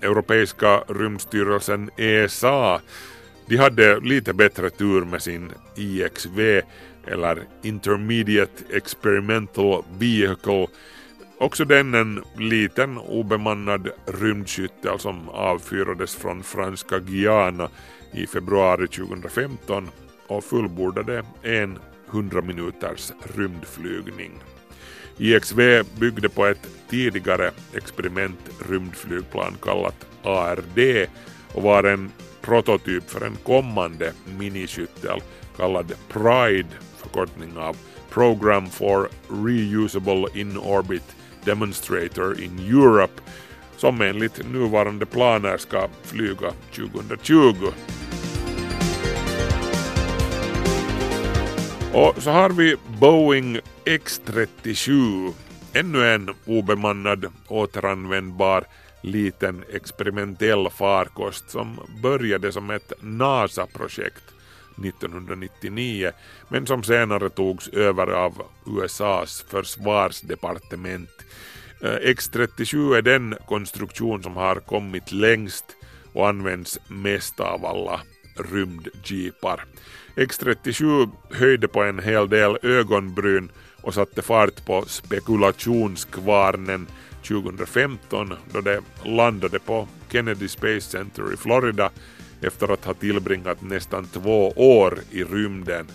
Europeiska 0.00 0.84
rymdstyrelsen 0.88 1.90
ESA, 1.96 2.80
de 3.52 3.58
hade 3.58 4.00
lite 4.00 4.32
bättre 4.32 4.70
tur 4.70 5.04
med 5.04 5.22
sin 5.22 5.52
IXV 5.76 6.60
eller 7.06 7.42
Intermediate 7.62 8.64
Experimental 8.70 9.84
Vehicle 9.98 10.66
Också 11.38 11.64
den 11.64 11.94
en 11.94 12.24
liten 12.36 12.98
obemannad 12.98 13.88
rymdskyttel 14.06 14.90
alltså, 14.90 15.08
som 15.08 15.28
avfyrades 15.28 16.14
från 16.14 16.42
franska 16.42 16.98
Guyana 16.98 17.68
i 18.12 18.26
februari 18.26 18.88
2015 18.88 19.90
och 20.26 20.44
fullbordade 20.44 21.24
en 21.42 21.78
100 22.10 22.42
minuters 22.42 23.12
rymdflygning. 23.36 24.32
IXV 25.18 25.60
byggde 25.98 26.28
på 26.28 26.46
ett 26.46 26.68
tidigare 26.90 27.50
experiment 27.74 28.40
rymdflygplan 28.68 29.56
kallat 29.62 30.06
ARD 30.22 31.06
och 31.54 31.62
var 31.62 31.84
en 31.84 32.10
prototyp 32.42 33.10
för 33.10 33.26
en 33.26 33.36
kommande 33.36 34.12
miniskyttel 34.38 35.20
kallad 35.56 35.92
Pride, 36.08 36.68
förkortning 36.96 37.56
av 37.56 37.76
Program 38.10 38.70
for 38.70 39.08
Reusable 39.28 40.26
In-Orbit 40.34 41.16
Demonstrator 41.44 42.40
in 42.40 42.58
Europe 42.58 43.22
som 43.76 44.00
enligt 44.00 44.50
nuvarande 44.52 45.06
planer 45.06 45.56
ska 45.56 45.88
flyga 46.02 46.52
2020. 46.74 47.72
Och 51.94 52.22
så 52.22 52.30
har 52.30 52.50
vi 52.50 52.76
Boeing 53.00 53.58
X-37, 53.84 55.32
ännu 55.72 56.14
en 56.14 56.30
obemannad 56.46 57.26
återanvändbar 57.48 58.64
liten 59.02 59.64
experimentell 59.72 60.70
farkost 60.70 61.50
som 61.50 61.80
började 62.02 62.52
som 62.52 62.70
ett 62.70 62.92
NASA-projekt 63.00 64.24
1999 64.84 66.10
men 66.48 66.66
som 66.66 66.82
senare 66.82 67.30
togs 67.30 67.68
över 67.68 68.06
av 68.06 68.42
USAs 68.66 69.44
försvarsdepartement. 69.48 71.10
Eh, 71.82 72.10
X-37 72.10 72.96
är 72.96 73.02
den 73.02 73.34
konstruktion 73.48 74.22
som 74.22 74.36
har 74.36 74.54
kommit 74.54 75.12
längst 75.12 75.64
och 76.12 76.28
används 76.28 76.78
mest 76.88 77.40
av 77.40 77.66
alla 77.66 78.00
rymdjeepar. 78.52 79.64
X-37 80.16 81.10
höjde 81.30 81.68
på 81.68 81.82
en 81.82 81.98
hel 81.98 82.28
del 82.28 82.58
ögonbryn 82.62 83.50
och 83.82 83.94
satte 83.94 84.22
fart 84.22 84.66
på 84.66 84.84
spekulationskvarnen 84.86 86.86
2015 87.22 88.34
då 88.52 88.60
det 88.60 88.80
landade 89.04 89.58
på 89.58 89.88
Kennedy 90.10 90.48
Space 90.48 90.80
Center 90.80 91.34
i 91.34 91.36
Florida 91.36 91.90
efter 92.40 92.72
att 92.72 92.84
ha 92.84 92.94
tillbringat 92.94 93.62
nästan 93.62 94.06
två 94.06 94.48
år 94.56 94.98
i 95.10 95.24
rymden 95.24 95.86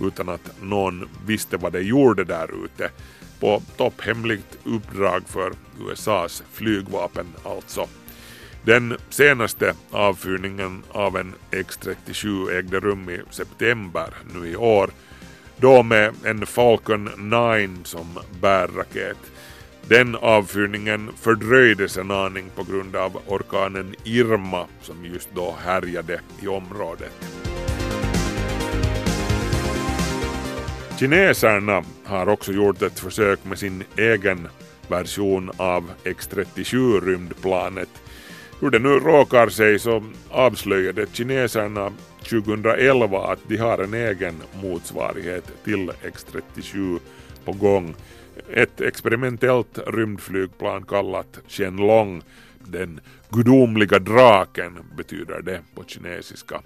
utan 0.00 0.28
att 0.28 0.62
någon 0.62 1.08
visste 1.26 1.56
vad 1.56 1.72
de 1.72 1.80
gjorde 1.80 2.24
där 2.24 2.64
ute. 2.64 2.90
På 3.40 3.62
topphemligt 3.76 4.58
uppdrag 4.64 5.22
för 5.26 5.52
USAs 5.80 6.42
flygvapen 6.52 7.26
alltså. 7.44 7.88
Den 8.64 8.96
senaste 9.10 9.74
avfyrningen 9.90 10.82
av 10.92 11.16
en 11.16 11.34
X-37 11.50 12.50
ägde 12.58 12.80
rum 12.80 13.10
i 13.10 13.20
september 13.30 14.14
nu 14.34 14.48
i 14.48 14.56
år, 14.56 14.90
då 15.56 15.82
med 15.82 16.14
en 16.24 16.46
Falcon 16.46 17.10
9 17.16 17.68
som 17.84 18.18
bärraket. 18.40 19.16
Den 19.88 20.16
avfyrningen 20.16 21.10
fördröjdes 21.16 21.96
en 21.96 22.10
aning 22.10 22.50
på 22.54 22.62
grund 22.62 22.96
av 22.96 23.16
orkanen 23.26 23.94
Irma 24.04 24.66
som 24.80 25.04
just 25.04 25.28
då 25.34 25.54
härjade 25.64 26.20
i 26.42 26.48
området. 26.48 27.12
Kineserna 30.98 31.84
har 32.04 32.28
också 32.28 32.52
gjort 32.52 32.82
ett 32.82 32.98
försök 32.98 33.44
med 33.44 33.58
sin 33.58 33.84
egen 33.96 34.48
version 34.88 35.50
av 35.56 35.90
X-37 36.04 37.00
rymdplanet. 37.00 37.88
Hur 38.60 38.70
det 38.70 38.78
nu 38.78 38.88
råkar 38.88 39.48
sig 39.48 39.78
så 39.78 40.04
avslöjade 40.30 41.06
kineserna 41.12 41.92
2011 42.18 43.32
att 43.32 43.48
de 43.48 43.56
har 43.56 43.78
en 43.78 43.94
egen 43.94 44.42
motsvarighet 44.62 45.64
till 45.64 45.92
X-37 46.02 46.98
på 47.44 47.52
gång 47.52 47.94
ett 48.52 48.80
experimentellt 48.80 49.78
rymdflygplan 49.86 50.84
kallat 50.84 51.38
Qianlong, 51.48 52.22
den 52.58 53.00
gudomliga 53.30 53.98
draken 53.98 54.78
betyder 54.96 55.42
det 55.42 55.60
på 55.74 55.84
kinesiska. 55.84 56.60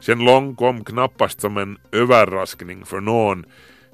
Qianlong 0.00 0.56
kom 0.56 0.84
knappast 0.84 1.40
som 1.40 1.56
en 1.56 1.78
överraskning 1.92 2.84
för 2.84 3.00
någon 3.00 3.44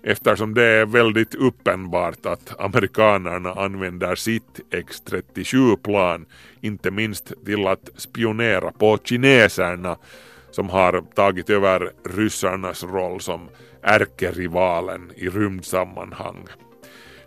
eftersom 0.03 0.55
det 0.55 0.65
är 0.65 0.87
väldigt 0.87 1.35
uppenbart 1.35 2.27
att 2.27 2.61
amerikanerna 2.61 3.53
använder 3.53 4.15
sitt 4.15 4.61
X-37-plan 4.71 6.27
inte 6.61 6.91
minst 6.91 7.33
till 7.45 7.67
att 7.67 7.91
spionera 7.97 8.73
på 8.73 8.99
kineserna 9.05 9.97
som 10.55 10.69
har 10.69 11.05
tagit 11.15 11.51
över 11.51 11.93
ryssarnas 12.05 12.85
roll 12.85 13.21
som 13.21 13.49
ärkerivalen 13.83 15.13
i 15.17 15.29
rymdsammanhang. 15.29 16.47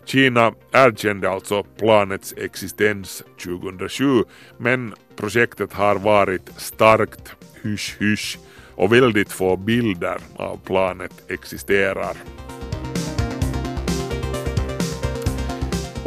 Kina 0.04 0.52
erkände 0.72 1.30
alltså 1.30 1.62
planets 1.62 2.34
existens 2.36 3.24
2007 3.44 4.24
men 4.58 4.94
projektet 5.16 5.72
har 5.72 5.94
varit 5.96 6.50
starkt 6.56 7.32
hysch-hysch 7.62 8.38
och 8.74 8.92
väldigt 8.92 9.32
få 9.32 9.56
bilder 9.56 10.18
av 10.36 10.56
planet 10.64 11.30
existerar. 11.30 12.16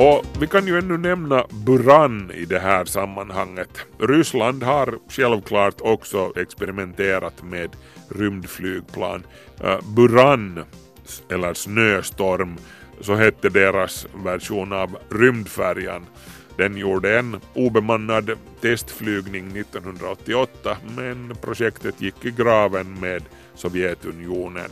Och 0.02 0.26
vi 0.39 0.47
kan 0.47 0.68
ju 0.68 0.78
ännu 0.78 0.97
nämna 0.97 1.45
Buran 1.66 2.32
i 2.32 2.45
det 2.45 2.60
här 2.60 2.86
sammanhanget. 2.86 3.70
Ryssland 3.99 4.64
har 4.64 4.99
självklart 5.10 5.82
också 5.82 6.34
experimenterat 6.36 7.43
med 7.43 7.76
rymdflygplan. 8.10 9.24
Eh, 9.64 9.80
Buran, 9.95 10.64
eller 11.30 11.54
Snöstorm, 11.54 12.58
så 13.02 13.16
hette 13.16 13.49
deras 13.49 14.08
version 14.24 14.74
av 14.74 14.97
rymdfärjan 15.10 16.06
Den 16.58 16.78
gjorde 16.78 17.20
en 17.20 17.39
obemannad 17.54 18.32
testflygning 18.62 19.47
1988 19.47 20.78
men 20.95 21.34
projektet 21.41 22.02
gick 22.02 22.26
i 22.26 22.32
graven 22.32 22.99
med 22.99 23.24
Sovjetunionen. 23.56 24.72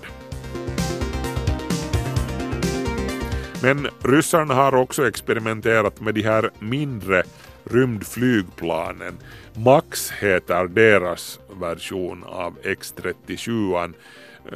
Men 3.61 3.87
ryssarna 4.03 4.53
har 4.53 4.75
också 4.75 5.07
experimenterat 5.07 6.01
med 6.01 6.15
de 6.15 6.21
här 6.21 6.49
mindre 6.59 7.23
rymdflygplanen. 7.63 9.17
Max 9.53 10.11
heter 10.11 10.67
deras 10.67 11.39
version 11.59 12.23
av 12.23 12.57
X-37. 12.63 13.93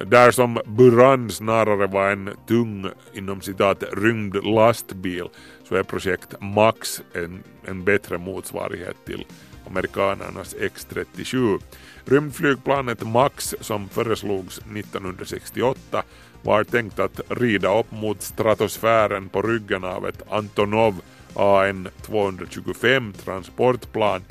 Där 0.06 0.32
som 0.32 0.60
Buran 0.66 1.30
snarare 1.30 1.88
var 1.88 2.12
en 2.12 2.30
tung 2.48 2.90
inom 3.14 3.42
citat 3.42 3.84
rymdlastbil 3.98 5.30
så 5.64 5.76
är 5.76 5.84
projekt 5.84 6.42
Max 6.42 7.02
en, 7.14 7.44
en 7.66 7.84
bättre 7.84 8.18
motsvarighet 8.18 8.96
till 9.06 9.26
amerikanernas 9.74 10.56
X-37. 10.60 11.60
Rymdflygplanet 12.06 13.02
Max 13.08 13.56
som 13.60 13.90
föreslogs 13.90 14.58
1968 14.58 16.04
var 16.42 16.64
tänkt 16.64 17.00
att 17.00 17.22
rida 17.30 17.80
upp 17.80 17.92
mot 17.92 18.22
stratosfären 18.22 19.30
på 19.30 19.42
ryggen 19.42 19.84
av 19.84 20.08
ett 20.08 20.22
Antonov 20.30 21.02
AN-225 21.36 23.14
transportplan 23.14 24.22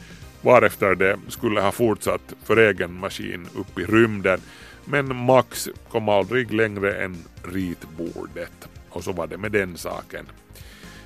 varefter 0.42 0.94
det 0.94 1.18
skulle 1.28 1.60
ha 1.60 1.72
fortsatt 1.72 2.34
för 2.44 2.56
egen 2.56 2.98
maskin 2.98 3.46
upp 3.54 3.78
i 3.78 3.84
rymden. 3.84 4.40
Men 4.84 5.16
Max 5.16 5.68
kom 5.90 6.08
aldrig 6.08 6.52
längre 6.52 7.04
än 7.04 7.16
ritbordet 7.42 8.68
och 8.90 9.04
så 9.04 9.12
var 9.12 9.26
det 9.26 9.38
med 9.38 9.52
den 9.52 9.76
saken. 9.76 10.26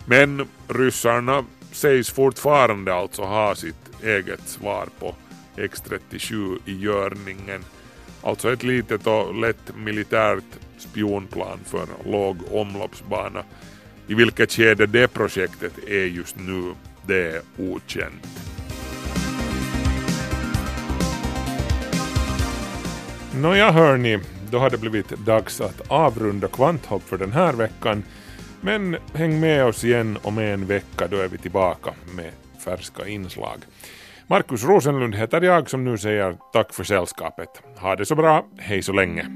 Men 0.06 0.48
ryssarna 0.68 1.44
sägs 1.72 2.10
fortfarande 2.10 2.94
alltså 2.94 3.22
ha 3.22 3.54
sitt 3.54 4.04
eget 4.04 4.48
svar 4.48 4.88
på 4.98 5.14
X-37 5.56 6.58
i 6.64 6.76
görningen. 6.76 7.64
Alltså 8.22 8.52
ett 8.52 8.62
litet 8.62 9.06
och 9.06 9.34
lätt 9.34 9.76
militärt 9.76 10.44
spionplan 10.78 11.58
för 11.64 11.86
låg 12.04 12.36
omloppsbana. 12.52 13.44
I 14.06 14.14
vilket 14.14 14.52
skede 14.52 14.86
det 14.86 15.08
projektet 15.08 15.72
är 15.88 16.04
just 16.04 16.36
nu, 16.36 16.74
det 17.06 17.36
är 17.36 17.42
okänt. 17.58 18.26
Nåja 23.34 23.70
hörni, 23.70 24.18
då 24.50 24.58
har 24.58 24.70
det 24.70 24.78
blivit 24.78 25.08
dags 25.08 25.60
att 25.60 25.80
avrunda 25.88 26.48
kvanthopp 26.48 27.02
för 27.02 27.18
den 27.18 27.32
här 27.32 27.52
veckan. 27.52 28.02
Men 28.66 28.96
häng 29.14 29.40
med 29.40 29.64
oss 29.64 29.84
igen 29.84 30.18
om 30.22 30.38
en 30.38 30.66
vecka, 30.66 31.06
då 31.08 31.16
är 31.16 31.28
vi 31.28 31.38
tillbaka 31.38 31.90
med 32.16 32.30
färska 32.64 33.06
inslag. 33.06 33.58
Markus 34.26 34.64
Rosenlund 34.64 35.14
heter 35.14 35.40
jag 35.40 35.70
som 35.70 35.84
nu 35.84 35.98
säger 35.98 36.36
tack 36.52 36.74
för 36.74 36.84
sällskapet. 36.84 37.48
Ha 37.76 37.96
det 37.96 38.06
så 38.06 38.14
bra, 38.14 38.46
hej 38.58 38.82
så 38.82 38.92
länge. 38.92 39.26